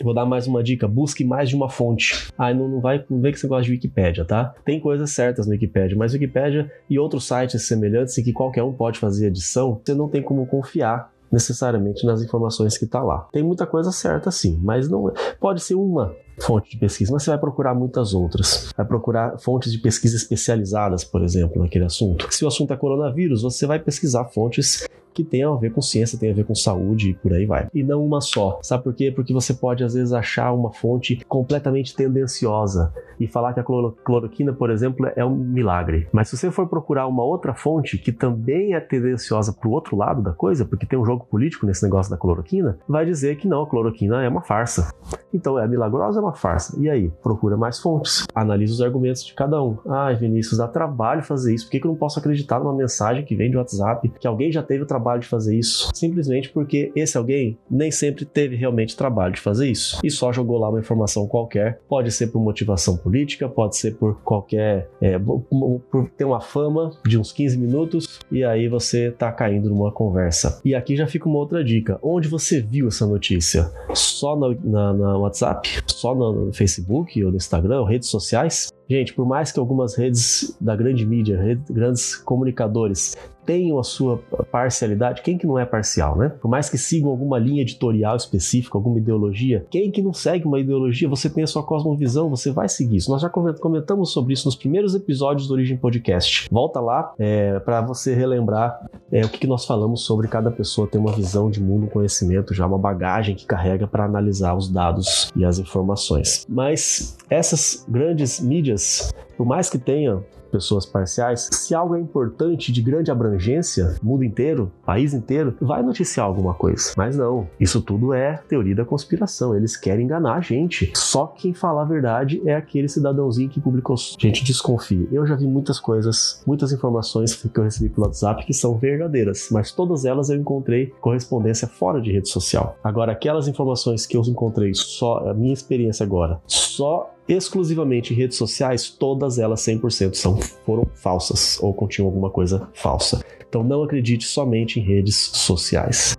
Vou 0.02 0.14
dar 0.14 0.26
mais 0.26 0.46
uma 0.46 0.62
dica: 0.62 0.86
busque 0.86 1.24
mais 1.24 1.48
de 1.48 1.56
uma 1.56 1.68
fonte. 1.68 2.28
Ah, 2.36 2.52
não, 2.52 2.68
não 2.68 2.80
vai 2.80 3.04
vê 3.10 3.32
que 3.32 3.38
você 3.38 3.46
gosta 3.46 3.64
de 3.64 3.72
Wikipédia, 3.72 4.24
tá? 4.24 4.54
Tem 4.64 4.80
coisas 4.80 5.10
certas 5.10 5.46
no 5.46 5.52
Wikipédia, 5.52 5.96
mas 5.96 6.12
Wikipédia 6.12 6.70
e 6.88 6.98
outros 6.98 7.26
sites 7.26 7.66
semelhantes 7.66 8.16
em 8.18 8.22
que 8.22 8.32
qualquer 8.32 8.62
um 8.62 8.72
pode 8.72 8.98
fazer 8.98 9.26
edição, 9.26 9.80
você 9.84 9.94
não 9.94 10.08
tem 10.08 10.22
como 10.22 10.46
confiar 10.46 11.10
necessariamente 11.30 12.06
nas 12.06 12.22
informações 12.22 12.78
que 12.78 12.84
está 12.84 13.02
lá. 13.02 13.28
Tem 13.32 13.42
muita 13.42 13.66
coisa 13.66 13.92
certa 13.92 14.30
sim, 14.30 14.58
mas 14.62 14.88
não 14.88 15.08
é. 15.10 15.12
pode 15.38 15.60
ser 15.60 15.74
uma 15.74 16.14
fonte 16.40 16.70
de 16.70 16.78
pesquisa, 16.78 17.12
mas 17.12 17.22
você 17.22 17.30
vai 17.30 17.38
procurar 17.38 17.74
muitas 17.74 18.14
outras. 18.14 18.72
Vai 18.76 18.86
procurar 18.86 19.38
fontes 19.38 19.72
de 19.72 19.78
pesquisa 19.78 20.16
especializadas, 20.16 21.04
por 21.04 21.22
exemplo, 21.22 21.62
naquele 21.62 21.84
assunto. 21.84 22.32
Se 22.32 22.44
o 22.44 22.48
assunto 22.48 22.72
é 22.72 22.76
coronavírus, 22.76 23.42
você 23.42 23.66
vai 23.66 23.78
pesquisar 23.78 24.24
fontes 24.26 24.86
que 25.18 25.24
tenham 25.24 25.52
a 25.52 25.56
ver 25.56 25.72
com 25.72 25.82
ciência, 25.82 26.16
tem 26.16 26.30
a 26.30 26.34
ver 26.34 26.44
com 26.44 26.54
saúde 26.54 27.10
e 27.10 27.14
por 27.14 27.32
aí 27.32 27.44
vai. 27.44 27.68
E 27.74 27.82
não 27.82 28.04
uma 28.04 28.20
só. 28.20 28.60
Sabe 28.62 28.84
por 28.84 28.94
quê? 28.94 29.10
Porque 29.10 29.32
você 29.32 29.52
pode 29.52 29.82
às 29.82 29.94
vezes 29.94 30.12
achar 30.12 30.52
uma 30.52 30.72
fonte 30.72 31.24
completamente 31.26 31.92
tendenciosa 31.92 32.94
e 33.18 33.26
falar 33.26 33.52
que 33.52 33.58
a 33.58 33.64
cloroquina, 33.64 34.52
por 34.52 34.70
exemplo, 34.70 35.10
é 35.16 35.24
um 35.24 35.34
milagre. 35.34 36.06
Mas 36.12 36.28
se 36.28 36.36
você 36.36 36.52
for 36.52 36.68
procurar 36.68 37.08
uma 37.08 37.24
outra 37.24 37.52
fonte 37.52 37.98
que 37.98 38.12
também 38.12 38.74
é 38.74 38.80
tendenciosa 38.80 39.52
para 39.52 39.68
o 39.68 39.72
outro 39.72 39.96
lado 39.96 40.22
da 40.22 40.30
coisa, 40.30 40.64
porque 40.64 40.86
tem 40.86 40.96
um 40.96 41.04
jogo 41.04 41.26
político 41.28 41.66
nesse 41.66 41.82
negócio 41.82 42.12
da 42.12 42.16
cloroquina, 42.16 42.78
vai 42.88 43.04
dizer 43.04 43.36
que 43.38 43.48
não, 43.48 43.62
a 43.62 43.68
cloroquina 43.68 44.22
é 44.22 44.28
uma 44.28 44.42
farsa. 44.42 44.94
Então 45.34 45.58
é 45.58 45.66
milagrosa 45.66 46.20
é 46.20 46.22
uma 46.22 46.27
farsa? 46.32 46.78
E 46.80 46.88
aí? 46.88 47.10
Procura 47.22 47.56
mais 47.56 47.78
fontes. 47.78 48.24
Analisa 48.34 48.72
os 48.72 48.80
argumentos 48.80 49.24
de 49.24 49.34
cada 49.34 49.62
um. 49.62 49.78
Ai, 49.88 50.14
Vinícius, 50.14 50.58
dá 50.58 50.68
trabalho 50.68 51.22
fazer 51.22 51.54
isso. 51.54 51.66
Por 51.66 51.72
que, 51.72 51.80
que 51.80 51.86
eu 51.86 51.90
não 51.90 51.98
posso 51.98 52.18
acreditar 52.18 52.58
numa 52.58 52.74
mensagem 52.74 53.24
que 53.24 53.34
vem 53.34 53.50
de 53.50 53.56
WhatsApp 53.56 54.08
que 54.20 54.26
alguém 54.26 54.50
já 54.52 54.62
teve 54.62 54.82
o 54.82 54.86
trabalho 54.86 54.98
trabalho 54.98 55.20
de 55.20 55.26
fazer 55.26 55.56
isso, 55.56 55.90
simplesmente 55.94 56.50
porque 56.50 56.92
esse 56.94 57.16
alguém 57.16 57.58
nem 57.70 57.90
sempre 57.90 58.24
teve 58.24 58.56
realmente 58.56 58.96
trabalho 58.96 59.34
de 59.34 59.40
fazer 59.40 59.70
isso 59.70 59.98
e 60.02 60.10
só 60.10 60.32
jogou 60.32 60.58
lá 60.58 60.68
uma 60.68 60.80
informação 60.80 61.26
qualquer. 61.26 61.80
Pode 61.88 62.10
ser 62.10 62.28
por 62.28 62.40
motivação 62.40 62.96
política, 62.96 63.48
pode 63.48 63.76
ser 63.76 63.94
por 63.96 64.20
qualquer. 64.22 64.90
É, 65.00 65.18
por 65.18 66.10
ter 66.16 66.24
uma 66.24 66.40
fama 66.40 66.90
de 67.06 67.18
uns 67.18 67.32
15 67.32 67.58
minutos 67.58 68.20
e 68.30 68.44
aí 68.44 68.68
você 68.68 69.10
tá 69.10 69.30
caindo 69.32 69.68
numa 69.68 69.92
conversa. 69.92 70.60
E 70.64 70.74
aqui 70.74 70.96
já 70.96 71.06
fica 71.06 71.28
uma 71.28 71.38
outra 71.38 71.64
dica: 71.64 71.98
onde 72.02 72.28
você 72.28 72.60
viu 72.60 72.88
essa 72.88 73.06
notícia? 73.06 73.70
Só 73.94 74.36
no, 74.36 74.56
na, 74.64 74.92
na 74.92 75.18
WhatsApp? 75.18 75.82
Só 75.86 76.14
no 76.18 76.52
Facebook 76.52 77.22
ou 77.24 77.30
no 77.30 77.36
Instagram, 77.36 77.80
ou 77.80 77.86
redes 77.86 78.08
sociais? 78.08 78.68
Gente, 78.88 79.12
por 79.12 79.26
mais 79.26 79.52
que 79.52 79.58
algumas 79.58 79.96
redes 79.96 80.56
da 80.60 80.74
grande 80.74 81.04
mídia, 81.06 81.40
redes, 81.40 81.70
grandes 81.70 82.16
comunicadores 82.16 83.16
tenham 83.48 83.78
a 83.78 83.82
sua 83.82 84.18
parcialidade, 84.52 85.22
quem 85.22 85.38
que 85.38 85.46
não 85.46 85.58
é 85.58 85.64
parcial, 85.64 86.18
né? 86.18 86.28
Por 86.38 86.50
mais 86.50 86.68
que 86.68 86.76
sigam 86.76 87.08
alguma 87.08 87.38
linha 87.38 87.62
editorial 87.62 88.14
específica, 88.14 88.76
alguma 88.76 88.98
ideologia, 88.98 89.64
quem 89.70 89.90
que 89.90 90.02
não 90.02 90.12
segue 90.12 90.44
uma 90.44 90.60
ideologia, 90.60 91.08
você 91.08 91.30
tem 91.30 91.42
a 91.42 91.46
sua 91.46 91.62
cosmovisão, 91.62 92.28
você 92.28 92.50
vai 92.50 92.68
seguir 92.68 92.96
isso. 92.96 93.10
Nós 93.10 93.22
já 93.22 93.30
comentamos 93.30 94.12
sobre 94.12 94.34
isso 94.34 94.46
nos 94.46 94.54
primeiros 94.54 94.94
episódios 94.94 95.48
do 95.48 95.54
Origem 95.54 95.78
Podcast. 95.78 96.46
Volta 96.52 96.78
lá 96.78 97.14
é, 97.18 97.58
para 97.60 97.80
você 97.80 98.14
relembrar 98.14 98.86
é, 99.10 99.24
o 99.24 99.30
que, 99.30 99.38
que 99.38 99.46
nós 99.46 99.64
falamos 99.64 100.02
sobre 100.02 100.28
cada 100.28 100.50
pessoa 100.50 100.86
ter 100.86 100.98
uma 100.98 101.12
visão 101.12 101.50
de 101.50 101.62
mundo, 101.62 101.86
um 101.86 101.88
conhecimento, 101.88 102.52
já 102.52 102.66
uma 102.66 102.76
bagagem 102.76 103.34
que 103.34 103.46
carrega 103.46 103.86
para 103.86 104.04
analisar 104.04 104.54
os 104.54 104.68
dados 104.68 105.32
e 105.34 105.42
as 105.42 105.58
informações. 105.58 106.44
Mas 106.46 107.16
essas 107.30 107.86
grandes 107.88 108.40
mídias, 108.40 109.10
por 109.38 109.46
mais 109.46 109.70
que 109.70 109.78
tenham 109.78 110.22
pessoas 110.50 110.86
parciais, 110.86 111.48
se 111.52 111.74
algo 111.74 111.94
é 111.94 112.00
importante 112.00 112.72
de 112.72 112.82
grande 112.82 113.10
abrangência, 113.10 113.96
mundo 114.02 114.24
inteiro, 114.24 114.72
país 114.84 115.14
inteiro, 115.14 115.54
vai 115.60 115.82
noticiar 115.82 116.26
alguma 116.26 116.54
coisa. 116.54 116.92
Mas 116.96 117.16
não, 117.16 117.48
isso 117.58 117.80
tudo 117.80 118.12
é 118.12 118.40
teoria 118.48 118.74
da 118.74 118.84
conspiração. 118.84 119.54
Eles 119.54 119.76
querem 119.76 120.04
enganar 120.04 120.34
a 120.34 120.40
gente. 120.40 120.90
Só 120.94 121.26
quem 121.26 121.54
fala 121.54 121.82
a 121.82 121.84
verdade 121.84 122.40
é 122.44 122.54
aquele 122.54 122.88
cidadãozinho 122.88 123.48
que 123.48 123.60
publicou. 123.60 123.96
Gente, 124.18 124.44
desconfie. 124.44 125.08
Eu 125.10 125.26
já 125.26 125.34
vi 125.34 125.46
muitas 125.46 125.80
coisas, 125.80 126.42
muitas 126.46 126.72
informações 126.72 127.34
que 127.34 127.58
eu 127.58 127.64
recebi 127.64 127.88
pelo 127.88 128.06
WhatsApp 128.06 128.44
que 128.44 128.52
são 128.52 128.76
verdadeiras, 128.76 129.48
mas 129.50 129.72
todas 129.72 130.04
elas 130.04 130.28
eu 130.30 130.36
encontrei 130.36 130.86
correspondência 131.00 131.66
fora 131.66 132.00
de 132.00 132.12
rede 132.12 132.28
social. 132.28 132.76
Agora, 132.82 133.12
aquelas 133.12 133.48
informações 133.48 134.06
que 134.06 134.16
eu 134.16 134.22
encontrei 134.22 134.72
só, 134.74 135.28
a 135.28 135.34
minha 135.34 135.52
experiência 135.52 136.04
agora, 136.04 136.40
só 136.46 137.14
exclusivamente 137.28 138.12
em 138.12 138.16
redes 138.16 138.36
sociais, 138.36 138.88
todas 138.88 139.38
elas 139.38 139.60
100% 139.60 140.14
são, 140.14 140.36
foram 140.64 140.86
falsas 140.94 141.58
ou 141.62 141.74
continham 141.74 142.06
alguma 142.06 142.30
coisa 142.30 142.68
falsa. 142.72 143.22
Então 143.46 143.62
não 143.62 143.82
acredite 143.82 144.24
somente 144.26 144.80
em 144.80 144.82
redes 144.82 145.16
sociais. 145.16 146.16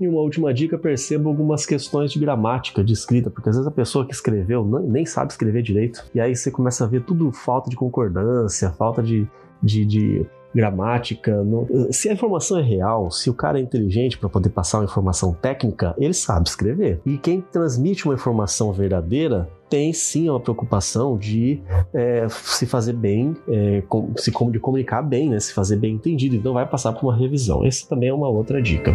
E 0.00 0.08
uma 0.08 0.20
última 0.20 0.52
dica, 0.54 0.78
perceba 0.78 1.28
algumas 1.28 1.66
questões 1.66 2.10
de 2.10 2.18
gramática, 2.18 2.82
de 2.82 2.94
escrita, 2.94 3.28
porque 3.30 3.50
às 3.50 3.56
vezes 3.56 3.68
a 3.68 3.70
pessoa 3.70 4.06
que 4.06 4.14
escreveu 4.14 4.64
nem 4.64 5.04
sabe 5.04 5.30
escrever 5.30 5.62
direito, 5.62 6.06
e 6.14 6.20
aí 6.20 6.34
você 6.34 6.50
começa 6.50 6.84
a 6.84 6.86
ver 6.86 7.04
tudo 7.04 7.30
falta 7.30 7.68
de 7.68 7.76
concordância, 7.76 8.70
falta 8.70 9.02
de, 9.02 9.28
de, 9.62 9.84
de 9.84 10.26
gramática. 10.54 11.44
Se 11.90 12.08
a 12.08 12.12
informação 12.12 12.58
é 12.58 12.62
real, 12.62 13.10
se 13.10 13.30
o 13.30 13.34
cara 13.34 13.58
é 13.58 13.62
inteligente 13.62 14.18
para 14.18 14.28
poder 14.28 14.50
passar 14.50 14.78
uma 14.78 14.84
informação 14.84 15.32
técnica, 15.32 15.94
ele 15.98 16.14
sabe 16.14 16.48
escrever. 16.48 17.00
E 17.04 17.18
quem 17.18 17.40
transmite 17.40 18.04
uma 18.04 18.14
informação 18.14 18.72
verdadeira 18.72 19.48
tem 19.68 19.92
sim 19.92 20.28
uma 20.28 20.40
preocupação 20.40 21.16
de 21.16 21.62
é, 21.94 22.26
se 22.28 22.66
fazer 22.66 22.92
bem, 22.92 23.36
é, 23.48 23.82
com, 23.88 24.12
se, 24.16 24.32
de 24.50 24.58
comunicar 24.58 25.02
bem, 25.02 25.30
né, 25.30 25.38
se 25.38 25.54
fazer 25.54 25.76
bem 25.76 25.94
entendido. 25.94 26.34
Então 26.34 26.52
vai 26.52 26.66
passar 26.66 26.92
por 26.92 27.06
uma 27.06 27.16
revisão. 27.16 27.64
Esse 27.64 27.88
também 27.88 28.08
é 28.08 28.14
uma 28.14 28.28
outra 28.28 28.60
dica. 28.60 28.92